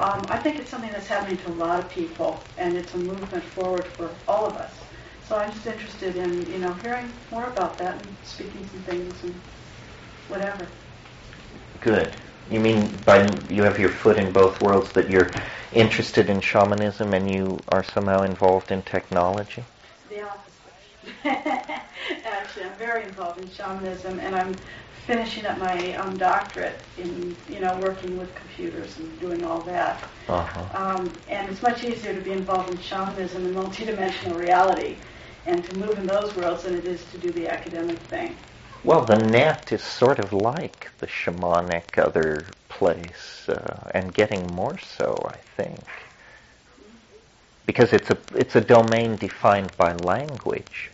[0.00, 2.98] Um, I think it's something that's happening to a lot of people, and it's a
[2.98, 4.80] movement forward for all of us.
[5.24, 9.22] So I'm just interested in, you know, hearing more about that and speaking some things
[9.22, 9.40] and
[10.28, 10.68] whatever.
[11.80, 12.12] Good.
[12.50, 15.30] You mean by you have your foot in both worlds that you're
[15.72, 19.64] interested in shamanism and you are somehow involved in technology?
[21.24, 24.58] Actually, I'm very involved in shamanism, and I'm
[25.06, 30.02] finishing up my um, doctorate in, you know, working with computers and doing all that.
[30.28, 30.64] Uh-huh.
[30.74, 34.96] Um, and it's much easier to be involved in shamanism and multidimensional reality
[35.46, 38.36] and to move in those worlds than it is to do the academic thing.
[38.84, 44.76] Well, the net is sort of like the shamanic other place, uh, and getting more
[44.76, 45.80] so, I think,
[47.64, 50.90] because it's a it's a domain defined by language,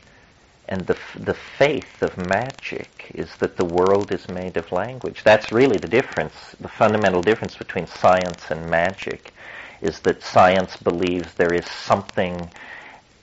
[0.71, 5.23] and the the faith of magic is that the world is made of language.
[5.25, 6.55] That's really the difference.
[6.61, 9.33] The fundamental difference between science and magic
[9.81, 12.51] is that science believes there is something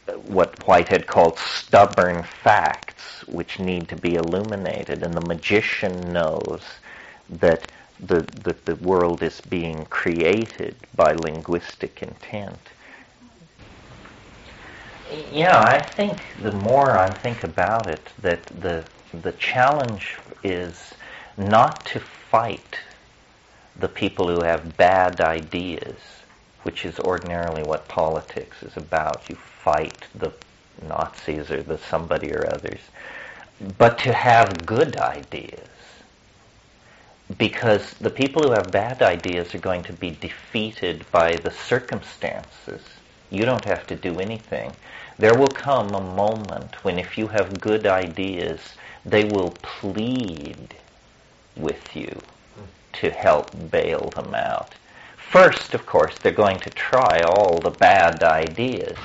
[0.07, 5.03] uh, what Whitehead called stubborn facts, which need to be illuminated.
[5.03, 6.63] And the magician knows
[7.29, 7.65] that
[7.99, 12.59] the, that the world is being created by linguistic intent.
[15.31, 18.83] Yeah, I think the more I think about it, that the
[19.13, 20.93] the challenge is
[21.37, 22.79] not to fight
[23.79, 25.95] the people who have bad ideas,
[26.63, 29.29] which is ordinarily what politics is about.
[29.29, 30.33] You fight the
[30.87, 32.81] Nazis or the somebody or others,
[33.77, 35.69] but to have good ideas.
[37.37, 42.81] Because the people who have bad ideas are going to be defeated by the circumstances.
[43.29, 44.71] You don't have to do anything.
[45.19, 48.59] There will come a moment when if you have good ideas,
[49.05, 50.75] they will plead
[51.55, 52.21] with you
[52.93, 54.73] to help bail them out.
[55.17, 58.97] First, of course, they're going to try all the bad ideas.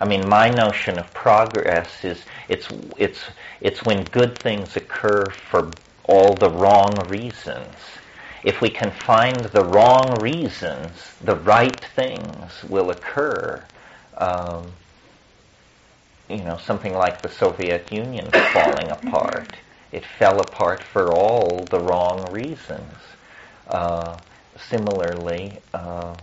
[0.00, 3.24] I mean, my notion of progress is it's it's
[3.60, 5.72] it's when good things occur for
[6.04, 7.74] all the wrong reasons.
[8.44, 13.64] If we can find the wrong reasons, the right things will occur.
[14.16, 14.72] Um,
[16.28, 19.56] you know, something like the Soviet Union falling apart.
[19.92, 22.92] It fell apart for all the wrong reasons.
[23.66, 24.18] Uh,
[24.68, 26.14] similarly, uh,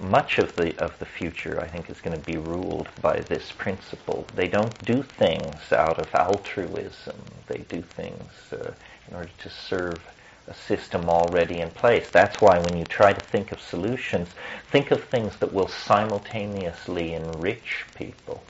[0.00, 3.52] much of the of the future, I think, is going to be ruled by this
[3.52, 4.26] principle.
[4.34, 7.16] They don't do things out of altruism.
[7.46, 8.72] They do things uh,
[9.08, 10.00] in order to serve
[10.48, 12.10] a system already in place.
[12.10, 14.28] That's why when you try to think of solutions,
[14.70, 18.42] think of things that will simultaneously enrich people.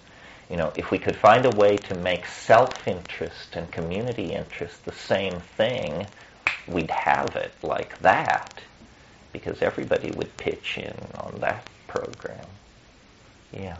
[0.50, 4.92] You know, if we could find a way to make self-interest and community interest the
[4.92, 6.06] same thing,
[6.66, 8.60] we'd have it like that
[9.32, 12.46] because everybody would pitch in on that program.
[13.52, 13.78] Yeah.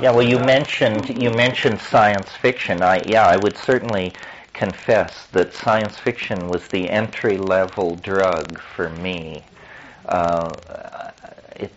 [0.00, 2.82] Yeah, well, you mentioned you mentioned science fiction.
[2.82, 4.14] I yeah, I would certainly
[4.52, 9.44] confess that science fiction was the entry level drug for me.
[10.06, 10.54] Uh,
[11.56, 11.72] it,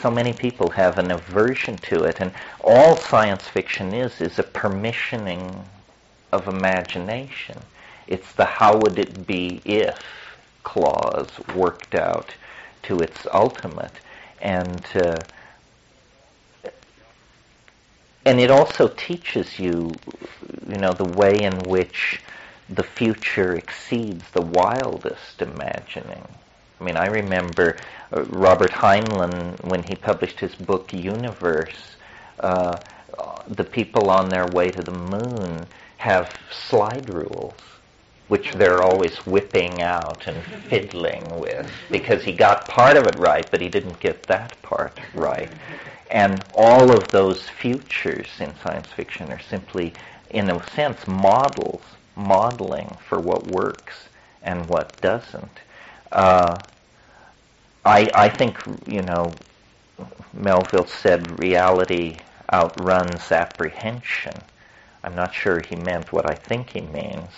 [0.00, 4.42] so many people have an aversion to it, and all science fiction is is a
[4.42, 5.64] permissioning
[6.32, 7.58] of imagination.
[8.06, 9.98] It's the how would it be if
[10.62, 12.34] clause worked out
[12.84, 14.00] to its ultimate,
[14.40, 15.22] and uh,
[18.24, 19.92] and it also teaches you,
[20.68, 22.20] you know, the way in which
[22.68, 26.24] the future exceeds the wildest imagining.
[26.80, 27.78] I mean, I remember
[28.12, 31.96] uh, Robert Heinlein when he published his book Universe.
[32.40, 32.78] Uh,
[33.48, 35.66] the people on their way to the moon
[35.98, 37.54] have slide rules,
[38.28, 43.48] which they're always whipping out and fiddling with because he got part of it right,
[43.50, 45.50] but he didn't get that part right.
[46.12, 49.94] And all of those futures in science fiction are simply,
[50.28, 51.80] in a sense, models,
[52.16, 54.10] modeling for what works
[54.42, 55.60] and what doesn't.
[56.12, 56.60] Uh,
[57.86, 59.32] I, I think, you know,
[60.34, 62.18] Melville said reality
[62.52, 64.38] outruns apprehension.
[65.02, 67.30] I'm not sure he meant what I think he means,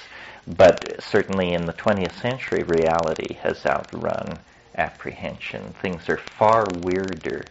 [0.48, 4.36] but certainly in the 20th century, reality has outrun
[4.76, 5.72] apprehension.
[5.80, 7.44] Things are far weirder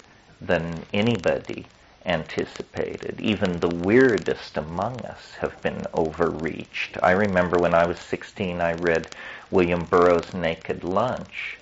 [0.45, 1.65] than anybody
[2.05, 3.19] anticipated.
[3.19, 6.97] Even the weirdest among us have been overreached.
[7.01, 9.07] I remember when I was 16, I read
[9.51, 11.57] William Burroughs' Naked Lunch,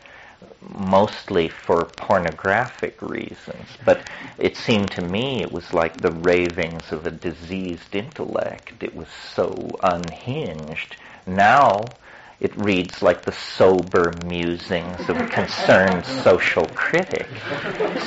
[0.62, 4.02] mostly for pornographic reasons, but
[4.40, 8.82] it seemed to me it was like the ravings of a diseased intellect.
[8.82, 10.98] It was so unhinged.
[11.28, 11.96] Now,
[12.42, 17.28] it reads like the sober musings of a concerned social critic.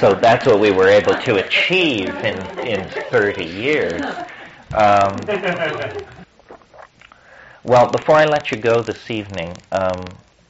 [0.00, 4.02] So that's what we were able to achieve in, in 30 years.
[4.72, 5.24] Um,
[7.62, 10.04] well, before I let you go this evening, um,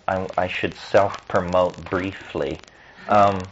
[0.08, 2.58] I, I, should self-promote briefly.
[3.08, 3.46] Um,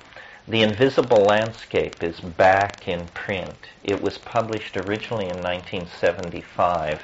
[0.48, 3.54] the Invisible Landscape is back in print.
[3.84, 7.02] It was published originally in 1975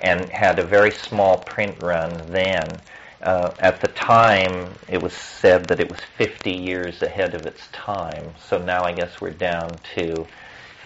[0.00, 2.80] and had a very small print run then.
[3.22, 7.66] Uh, at the time, it was said that it was 50 years ahead of its
[7.72, 8.32] time.
[8.38, 10.26] So now I guess we're down to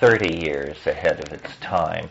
[0.00, 2.08] 30 years ahead of its time.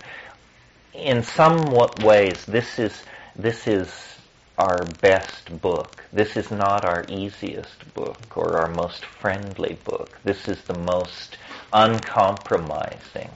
[0.94, 3.04] In somewhat ways, this is
[3.36, 4.12] this is
[4.58, 6.04] our best book.
[6.14, 10.20] This is not our easiest book or our most friendly book.
[10.24, 11.38] This is the most
[11.74, 13.32] uncompromising.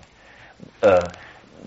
[0.84, 1.12] Uh,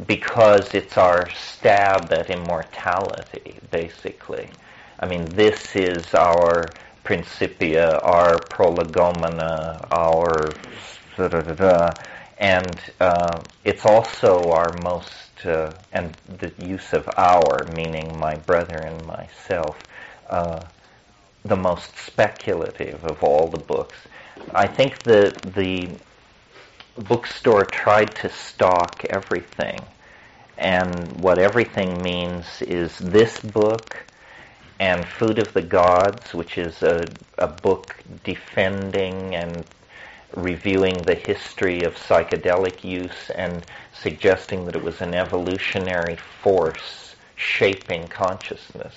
[0.07, 4.49] because it's our stab at immortality, basically.
[5.01, 6.74] I mean, this is our
[7.05, 10.55] principia, our prolegomena, our
[12.38, 18.78] and uh, it's also our most, uh, and the use of our, meaning my brother
[18.78, 19.76] and myself,
[20.30, 20.61] uh,
[21.44, 23.96] the most speculative of all the books.
[24.55, 25.88] I think the the
[26.99, 29.82] bookstore tried to stock everything.
[30.57, 33.96] And what everything means is this book
[34.80, 39.64] and Food of the Gods, which is a, a book defending and
[40.34, 48.09] reviewing the history of psychedelic use and suggesting that it was an evolutionary force shaping
[48.09, 48.94] consciousness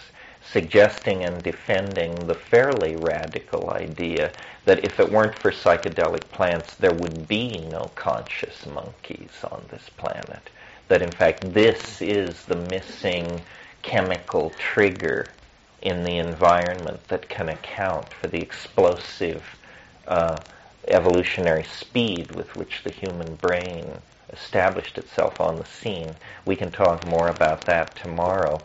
[0.51, 4.31] suggesting and defending the fairly radical idea
[4.65, 9.89] that if it weren't for psychedelic plants, there would be no conscious monkeys on this
[9.97, 10.49] planet.
[10.89, 13.41] That in fact, this is the missing
[13.81, 15.29] chemical trigger
[15.81, 19.43] in the environment that can account for the explosive
[20.07, 20.41] uh,
[20.87, 23.85] evolutionary speed with which the human brain
[24.31, 26.15] established itself on the scene.
[26.45, 28.61] We can talk more about that tomorrow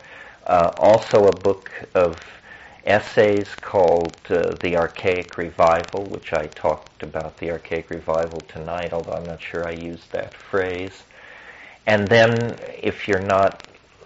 [0.47, 2.19] uh, also a book of
[2.85, 9.13] essays called uh, The Archaic Revival, which I talked about the Archaic Revival tonight, although
[9.13, 11.03] I'm not sure I used that phrase.
[11.85, 13.61] And then, if you're not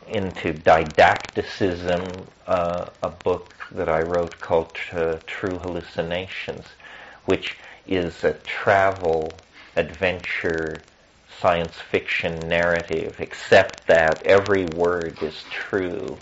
[0.08, 6.66] into didacticism, uh, a book that I wrote called uh, True Hallucinations,
[7.26, 7.56] which
[7.88, 9.34] is a travel
[9.76, 10.82] adventure
[11.42, 16.18] science fiction narrative, except that every word is true,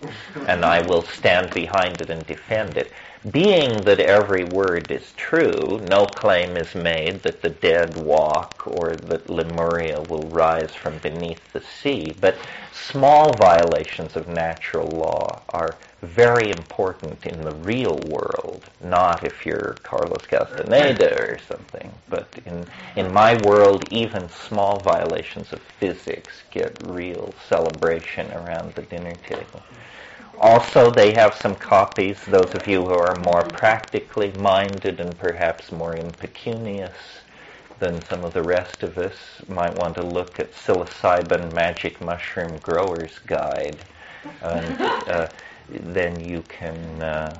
[0.47, 2.91] and I will stand behind it and defend it.
[3.31, 8.95] Being that every word is true, no claim is made that the dead walk or
[8.95, 12.15] that Lemuria will rise from beneath the sea.
[12.21, 12.37] But
[12.71, 19.77] small violations of natural law are very important in the real world, not if you're
[19.83, 21.91] Carlos Castaneda or something.
[22.07, 22.65] But in,
[22.95, 29.61] in my world, even small violations of physics get real celebration around the dinner table.
[30.39, 35.69] Also, they have some copies, those of you who are more practically minded and perhaps
[35.69, 36.95] more impecunious
[37.79, 42.57] than some of the rest of us might want to look at Psilocybin Magic Mushroom
[42.59, 43.79] Grower's Guide.
[44.41, 44.77] And
[45.07, 45.27] uh,
[45.69, 47.37] then you can, uh,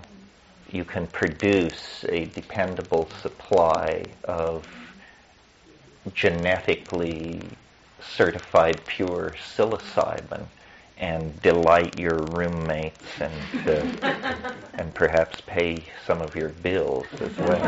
[0.69, 4.67] you can produce a dependable supply of
[6.13, 7.41] genetically
[8.01, 10.45] certified pure psilocybin
[10.99, 17.63] and delight your roommates and uh, and perhaps pay some of your bills as well.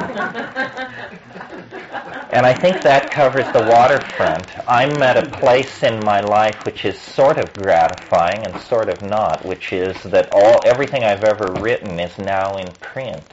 [2.32, 4.46] and I think that covers the waterfront.
[4.68, 9.02] I'm at a place in my life which is sort of gratifying and sort of
[9.02, 13.24] not, which is that all everything I've ever written is now in print.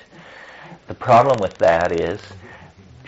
[0.86, 2.20] The problem with that is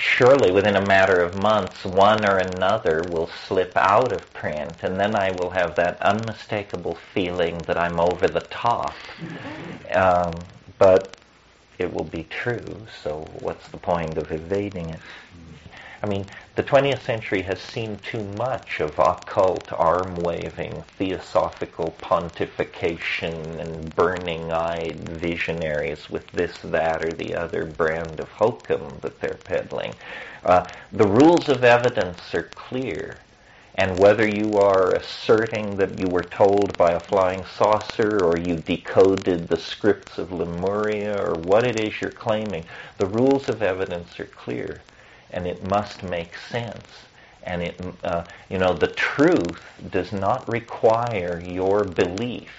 [0.00, 4.98] surely within a matter of months, one or another will slip out of print, and
[4.98, 8.94] then I will have that unmistakable feeling that I'm over the top.
[9.92, 10.44] Um,
[10.78, 11.10] but
[11.78, 15.00] it will be true, so what's the point of evading it?
[16.02, 16.26] I mean,
[16.60, 26.10] the 20th century has seen too much of occult, arm-waving, theosophical pontification and burning-eyed visionaries
[26.10, 29.94] with this, that, or the other brand of hokum that they're peddling.
[30.44, 33.16] Uh, the rules of evidence are clear.
[33.76, 38.56] And whether you are asserting that you were told by a flying saucer or you
[38.56, 42.66] decoded the scripts of Lemuria or what it is you're claiming,
[42.98, 44.82] the rules of evidence are clear
[45.32, 47.06] and it must make sense.
[47.44, 49.60] And it, uh, you know, the truth
[49.90, 52.52] does not require your belief.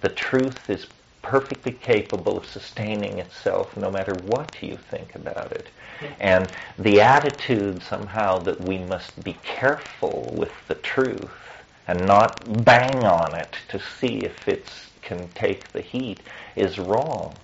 [0.00, 0.86] The truth is
[1.22, 5.68] perfectly capable of sustaining itself no matter what you think about it.
[6.20, 11.30] And the attitude somehow that we must be careful with the truth
[11.88, 14.66] and not bang on it to see if it
[15.02, 16.20] can take the heat
[16.56, 17.34] is wrong.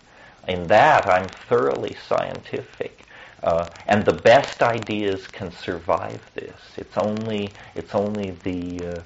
[0.48, 2.99] In that, I'm thoroughly scientific.
[3.43, 6.61] Uh, and the best ideas can survive this.
[6.76, 9.03] It's only it's only the, uh,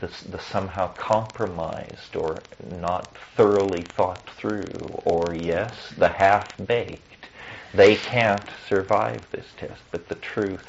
[0.00, 2.42] the, the somehow compromised or
[2.80, 7.28] not thoroughly thought through, or yes, the half baked.
[7.72, 10.66] They can't survive this test, but the truth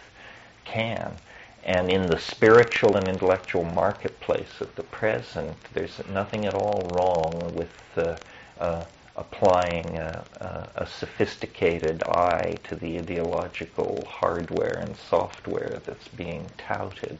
[0.66, 1.18] can.
[1.64, 7.56] And in the spiritual and intellectual marketplace of the present, there's nothing at all wrong
[7.56, 8.16] with uh,
[8.60, 8.86] uh
[9.20, 17.18] applying a, a, a, sophisticated eye to the ideological hardware and software that's being touted.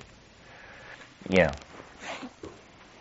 [1.30, 1.54] Yeah.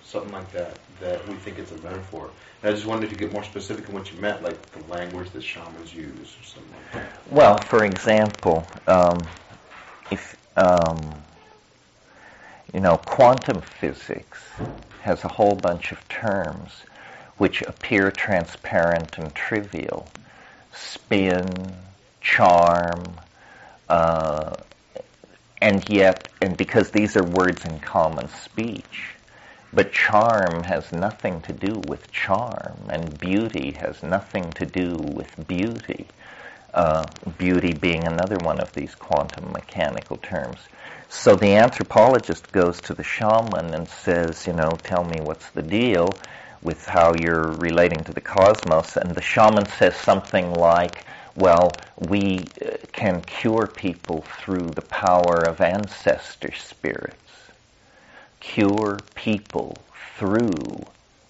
[0.05, 2.30] Something like that, that we think it's a metaphor.
[2.62, 4.82] And I just wondered wanted to get more specific in what you meant, like the
[4.92, 7.12] language that shamans use or something like that.
[7.30, 9.18] Well, for example, um,
[10.11, 10.99] if, um,
[12.74, 14.40] you know, quantum physics
[15.03, 16.82] has a whole bunch of terms
[17.39, 20.07] which appear transparent and trivial.
[20.72, 21.74] Spin,
[22.20, 23.05] charm,
[23.89, 24.57] uh,
[25.61, 29.14] and yet, and because these are words in common speech,
[29.72, 35.47] but charm has nothing to do with charm, and beauty has nothing to do with
[35.47, 36.07] beauty.
[36.74, 37.07] Uh,
[37.39, 40.61] beauty being another one of these quantum mechanical terms.
[41.09, 45.62] So the anthropologist goes to the shaman and says, you know, tell me what's the
[45.62, 46.11] deal
[46.62, 48.96] with how you're relating to the cosmos.
[48.96, 51.04] And the shaman says something like,
[51.36, 57.16] well, we uh, can cure people through the power of ancestor spirits.
[58.40, 59.76] Cure people
[60.16, 60.84] through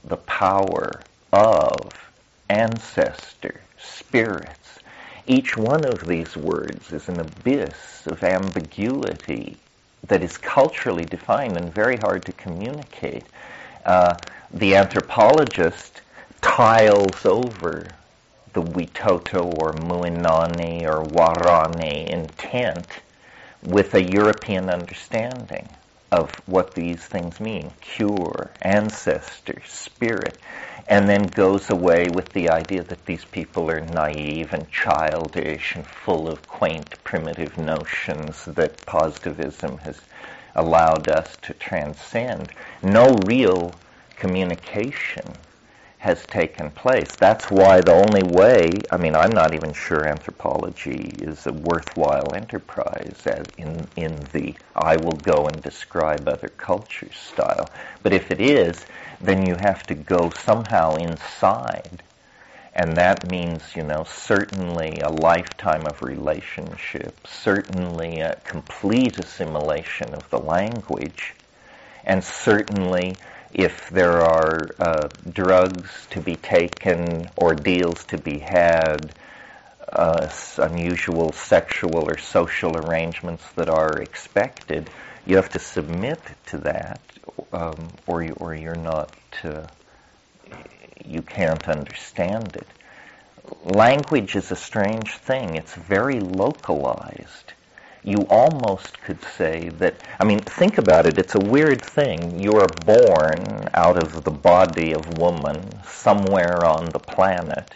[0.04, 1.00] the power
[1.32, 2.10] of
[2.48, 4.78] ancestor spirits.
[5.26, 9.58] Each one of these words is an abyss of ambiguity
[10.06, 13.24] that is culturally defined and very hard to communicate.
[13.88, 14.14] Uh,
[14.52, 16.02] the anthropologist
[16.42, 17.90] tiles over
[18.52, 22.86] the Witoto or Muinani or Warani intent
[23.62, 25.66] with a European understanding
[26.12, 30.38] of what these things mean cure, ancestor, spirit,
[30.86, 35.86] and then goes away with the idea that these people are naive and childish and
[35.86, 39.98] full of quaint, primitive notions that positivism has
[40.58, 42.52] allowed us to transcend.
[42.82, 43.74] No real
[44.16, 45.24] communication
[45.98, 47.16] has taken place.
[47.16, 52.34] That's why the only way, I mean, I'm not even sure anthropology is a worthwhile
[52.34, 57.68] enterprise as in, in the I will go and describe other cultures style.
[58.02, 58.86] But if it is,
[59.20, 62.02] then you have to go somehow inside.
[62.78, 70.30] And that means, you know, certainly a lifetime of relationship, certainly a complete assimilation of
[70.30, 71.34] the language,
[72.04, 73.16] and certainly
[73.52, 79.12] if there are uh, drugs to be taken or deals to be had,
[79.92, 84.88] uh, unusual sexual or social arrangements that are expected,
[85.26, 87.00] you have to submit to that,
[87.52, 89.10] um, or you, or you're not,
[89.42, 89.66] uh,
[91.04, 92.66] you can't understand it.
[93.64, 95.56] Language is a strange thing.
[95.56, 97.52] It's very localized
[98.08, 101.18] you almost could say that, I mean, think about it.
[101.18, 102.40] It's a weird thing.
[102.40, 107.74] You are born out of the body of woman somewhere on the planet.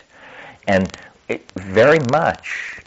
[0.66, 0.96] And
[1.28, 2.80] it, very much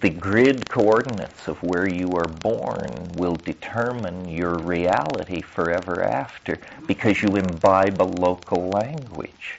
[0.00, 7.22] the grid coordinates of where you are born will determine your reality forever after because
[7.22, 9.58] you imbibe a local language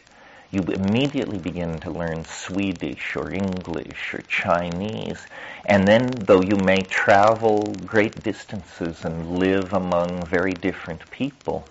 [0.53, 5.25] you immediately begin to learn Swedish or English or Chinese.
[5.65, 11.67] And then, though you may travel great distances and live among very different people,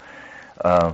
[0.63, 0.93] uh,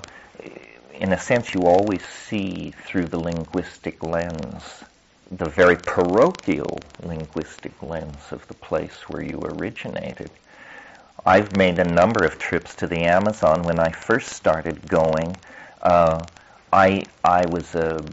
[0.93, 4.85] in a sense, you always see through the linguistic lens,
[5.33, 10.31] the very parochial linguistic lens of the place where you originated.
[11.25, 13.63] I've made a number of trips to the Amazon.
[13.63, 15.37] When I first started going,
[15.81, 16.27] uh,
[16.73, 18.05] I I was a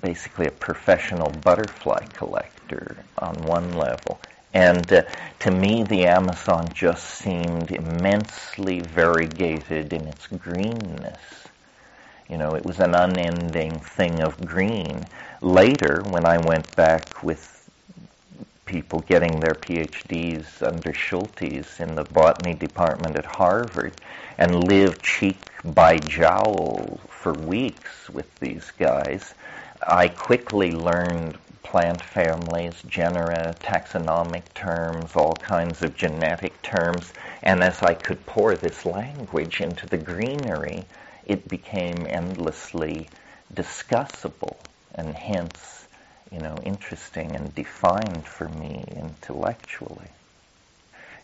[0.00, 4.20] basically a professional butterfly collector on one level.
[4.54, 5.02] And uh,
[5.40, 11.20] to me, the Amazon just seemed immensely variegated in its greenness.
[12.28, 15.06] You know, it was an unending thing of green.
[15.40, 17.70] Later, when I went back with
[18.66, 23.92] people getting their PhDs under Schultes in the botany department at Harvard
[24.38, 29.34] and lived cheek by jowl for weeks with these guys.
[29.86, 37.12] I quickly learned plant families, genera, taxonomic terms, all kinds of genetic terms,
[37.44, 40.84] and as I could pour this language into the greenery,
[41.24, 43.08] it became endlessly
[43.54, 44.56] discussable
[44.96, 45.86] and hence,
[46.32, 50.08] you know, interesting and defined for me intellectually.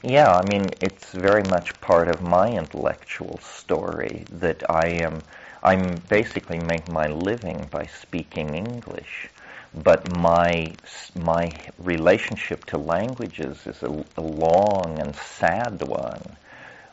[0.05, 5.23] Yeah, I mean, it's very much part of my intellectual story that I am
[5.63, 9.29] I'm basically make my living by speaking English,
[9.75, 10.77] but my
[11.15, 16.37] my relationship to languages is a, a long and sad one.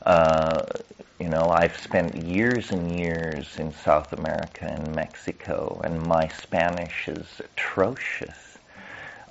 [0.03, 0.63] Uh,
[1.19, 7.07] you know, I've spent years and years in South America and Mexico, and my Spanish
[7.07, 8.54] is atrocious.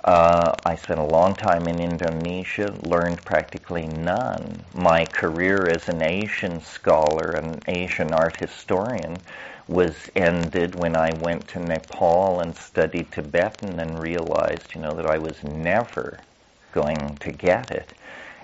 [0.05, 4.63] Uh, I spent a long time in Indonesia, learned practically none.
[4.75, 9.17] My career as an Asian scholar, an Asian art historian,
[9.67, 15.07] was ended when I went to Nepal and studied Tibetan and realized, you know, that
[15.07, 16.19] I was never
[16.71, 17.89] going to get it.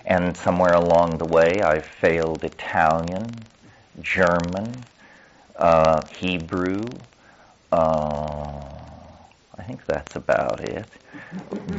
[0.03, 3.45] And somewhere along the way, I failed Italian,
[4.01, 4.83] German,
[5.57, 6.85] uh, Hebrew,
[7.71, 8.61] uh,
[9.59, 10.87] I think that's about it.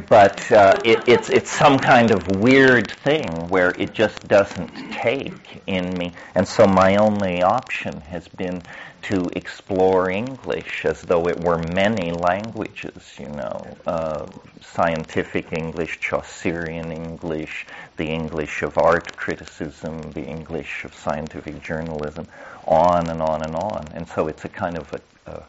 [0.09, 5.61] But uh, it, it's it's some kind of weird thing where it just doesn't take
[5.65, 8.61] in me, and so my only option has been
[9.03, 13.15] to explore English as though it were many languages.
[13.19, 14.27] You know, uh,
[14.61, 17.65] scientific English, Chaucerian English,
[17.97, 22.27] the English of art criticism, the English of scientific journalism,
[22.65, 23.87] on and on and on.
[23.93, 25.43] And so it's a kind of a, a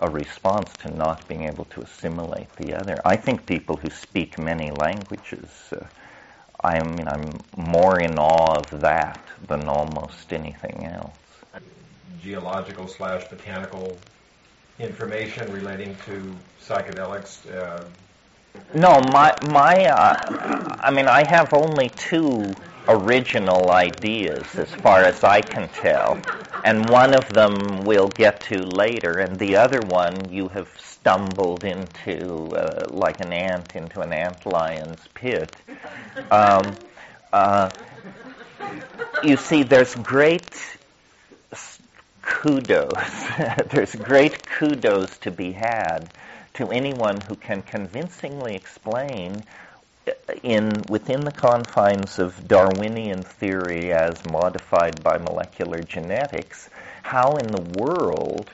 [0.00, 3.00] a response to not being able to assimilate the other.
[3.04, 5.84] I think people who speak many languages, uh,
[6.64, 11.12] I mean, I'm more in awe of that than almost anything else.
[12.22, 13.96] Geological slash botanical
[14.78, 17.50] information relating to psychedelics.
[17.50, 17.84] Uh,
[18.74, 19.86] no, my my.
[19.86, 22.54] Uh, I mean, I have only two
[22.90, 26.20] original ideas as far as I can tell.
[26.64, 31.64] And one of them we'll get to later, and the other one you have stumbled
[31.64, 35.50] into uh, like an ant into an ant lion's pit.
[36.30, 36.76] Um,
[37.32, 37.70] uh,
[39.22, 40.78] you see, there's great
[42.22, 42.94] kudos.
[43.70, 46.10] there's great kudos to be had
[46.54, 49.42] to anyone who can convincingly explain
[50.42, 56.70] in within the confines of Darwinian theory as modified by molecular genetics,
[57.02, 58.50] how in the world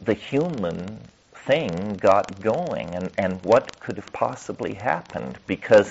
[0.00, 0.98] the human
[1.34, 5.38] thing got going and, and what could have possibly happened.
[5.46, 5.90] Because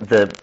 [0.00, 0.34] the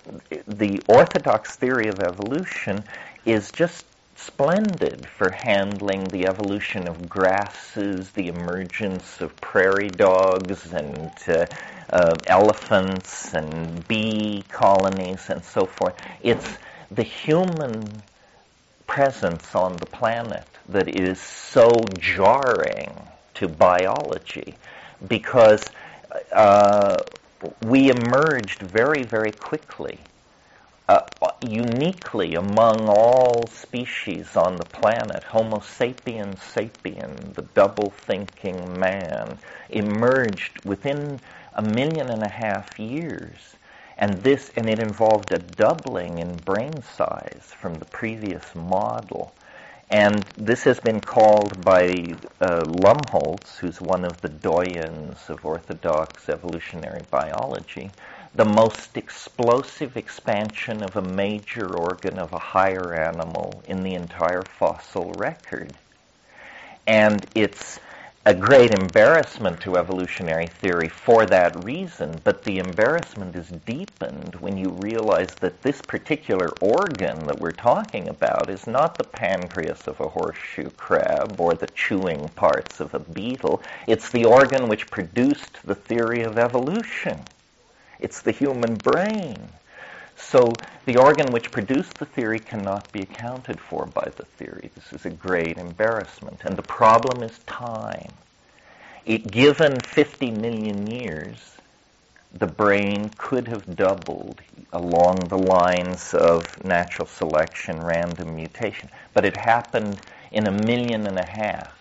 [0.48, 2.84] the orthodox theory of evolution
[3.26, 3.86] is just
[4.30, 11.46] splendid for handling the evolution of grasses, the emergence of prairie dogs and uh,
[11.90, 15.96] uh, elephants and bee colonies and so forth.
[16.22, 16.58] It's
[16.92, 18.04] the human
[18.86, 22.96] presence on the planet that is so jarring
[23.34, 24.56] to biology
[25.08, 25.70] because
[26.32, 27.00] uh,
[27.62, 30.00] we emerged very, very quickly.
[30.90, 31.06] Uh,
[31.40, 39.38] uniquely among all species on the planet, Homo sapiens sapien, the double thinking man,
[39.70, 41.20] emerged within
[41.54, 43.56] a million and a half years.
[44.00, 49.32] And this, and it involved a doubling in brain size from the previous model.
[49.92, 56.30] And this has been called by uh, Lumholtz, who's one of the doyens of orthodox
[56.30, 57.92] evolutionary biology,
[58.36, 64.44] the most explosive expansion of a major organ of a higher animal in the entire
[64.44, 65.74] fossil record.
[66.86, 67.80] And it's
[68.26, 74.58] a great embarrassment to evolutionary theory for that reason, but the embarrassment is deepened when
[74.58, 80.00] you realize that this particular organ that we're talking about is not the pancreas of
[80.00, 83.64] a horseshoe crab or the chewing parts of a beetle.
[83.88, 87.26] It's the organ which produced the theory of evolution.
[88.00, 89.50] It's the human brain.
[90.16, 90.54] So
[90.86, 94.70] the organ which produced the theory cannot be accounted for by the theory.
[94.76, 96.42] This is a great embarrassment.
[96.44, 98.12] And the problem is time.
[99.06, 101.58] It, given 50 million years,
[102.34, 104.42] the brain could have doubled
[104.74, 108.90] along the lines of natural selection, random mutation.
[109.14, 110.00] But it happened
[110.32, 111.79] in a million and a half.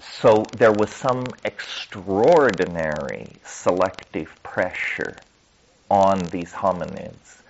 [0.00, 5.16] So there was some extraordinary selective pressure
[5.90, 7.42] on these hominids.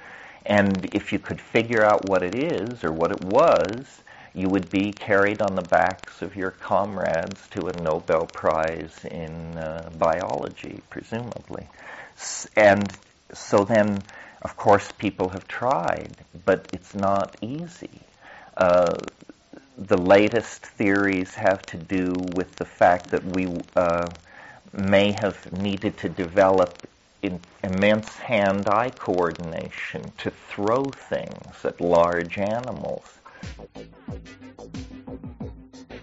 [0.46, 4.02] And if you could figure out what it is or what it was,
[4.34, 9.56] you would be carried on the backs of your comrades to a Nobel Prize in
[9.56, 11.66] uh, biology, presumably.
[12.56, 12.92] And
[13.32, 14.02] so then,
[14.42, 18.00] of course, people have tried, but it's not easy.
[18.56, 18.94] Uh,
[19.76, 24.08] the latest theories have to do with the fact that we uh,
[24.72, 26.86] may have needed to develop
[27.62, 33.18] immense hand-eye coordination to throw things at large animals.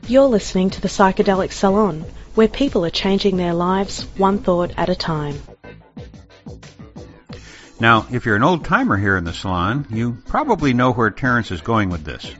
[0.07, 2.03] You're listening to the Psychedelic Salon,
[2.36, 5.41] where people are changing their lives one thought at a time.
[7.80, 11.51] Now, if you're an old timer here in the salon, you probably know where Terence
[11.51, 12.32] is going with this.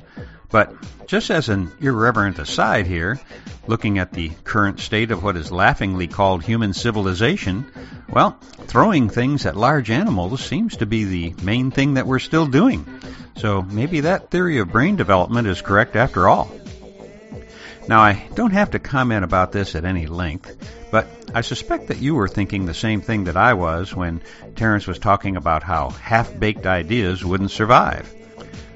[0.52, 0.74] But
[1.08, 3.20] just as an irreverent aside here,
[3.68, 7.66] looking at the current state of what is laughingly called human civilization,
[8.10, 8.32] well,
[8.68, 12.86] throwing things at large animals seems to be the main thing that we're still doing.
[13.38, 16.52] So maybe that theory of brain development is correct after all.
[17.88, 21.98] Now, I don't have to comment about this at any length, but I suspect that
[21.98, 24.22] you were thinking the same thing that I was when
[24.56, 28.14] Terence was talking about how half baked ideas wouldn't survive.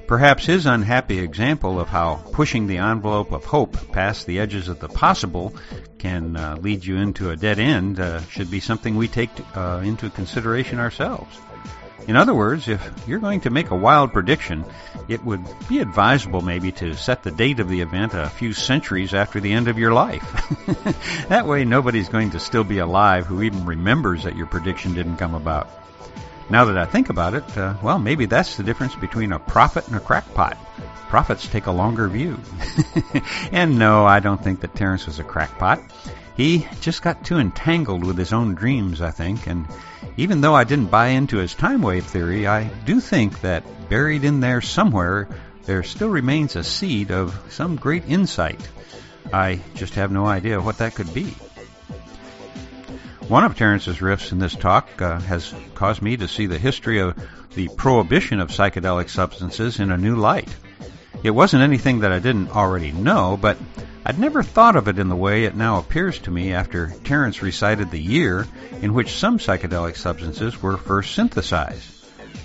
[0.08, 4.80] Perhaps his unhappy example of how pushing the envelope of hope past the edges of
[4.80, 5.56] the possible
[5.97, 9.82] can uh, lead you into a dead end uh, should be something we take uh,
[9.84, 11.39] into consideration ourselves.
[12.08, 14.64] In other words, if you're going to make a wild prediction,
[15.08, 19.16] it would be advisable maybe to set the date of the event a few centuries
[19.16, 20.22] after the end of your life.
[21.30, 25.18] that way nobody's going to still be alive who even remembers that your prediction didn't
[25.18, 25.68] come about.
[26.50, 29.88] Now that I think about it, uh, well, maybe that's the difference between a prophet
[29.88, 30.58] and a crackpot.
[31.10, 32.39] Prophets take a longer view.
[33.52, 35.82] and no, I don't think that Terence was a crackpot.
[36.38, 39.66] He just got too entangled with his own dreams, I think, and
[40.18, 44.24] even though I didn't buy into his time wave theory, I do think that buried
[44.24, 45.28] in there somewhere,
[45.64, 48.68] there still remains a seed of some great insight.
[49.34, 51.34] I just have no idea what that could be.
[53.28, 57.00] One of Terence's riffs in this talk uh, has caused me to see the history
[57.00, 57.18] of
[57.56, 60.56] the prohibition of psychedelic substances in a new light.
[61.24, 63.58] It wasn't anything that I didn't already know, but
[64.06, 67.42] I'd never thought of it in the way it now appears to me after Terence
[67.42, 68.46] recited the year
[68.84, 71.96] in which some psychedelic substances were first synthesized.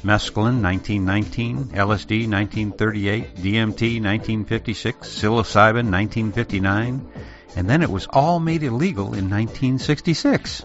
[0.02, 7.06] Mescaline 1919, LSD 1938, DMT 1956, psilocybin 1959,
[7.54, 10.64] and then it was all made illegal in 1966.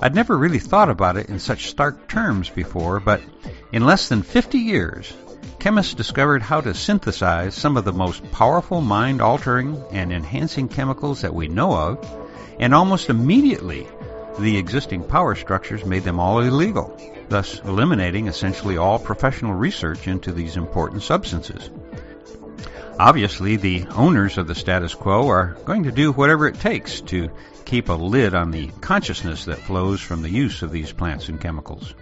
[0.00, 3.20] I'd never really thought about it in such stark terms before, but
[3.72, 5.12] in less than 50 years,
[5.58, 11.22] chemists discovered how to synthesize some of the most powerful mind altering and enhancing chemicals
[11.22, 12.24] that we know of,
[12.60, 13.88] and almost immediately
[14.38, 16.96] the existing power structures made them all illegal,
[17.28, 21.70] thus eliminating essentially all professional research into these important substances.
[23.00, 27.30] Obviously, the owners of the status quo are going to do whatever it takes to
[27.68, 31.38] keep a lid on the consciousness that flows from the use of these plants and
[31.38, 31.94] chemicals.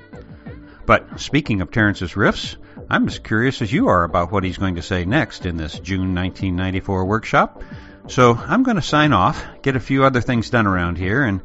[0.86, 2.56] But speaking of Terence's riffs,
[2.88, 5.76] I'm as curious as you are about what he's going to say next in this
[5.80, 7.64] June 1994 workshop.
[8.06, 11.42] So I'm going to sign off, get a few other things done around here, and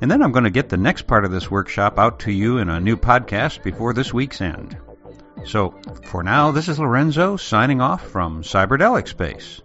[0.00, 2.58] and then I'm going to get the next part of this workshop out to you
[2.58, 4.76] in a new podcast before this week's end.
[5.46, 5.74] So
[6.04, 9.60] for now, this is Lorenzo signing off from Cyberdelic Space.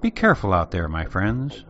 [0.00, 1.64] Be careful out there, my friends.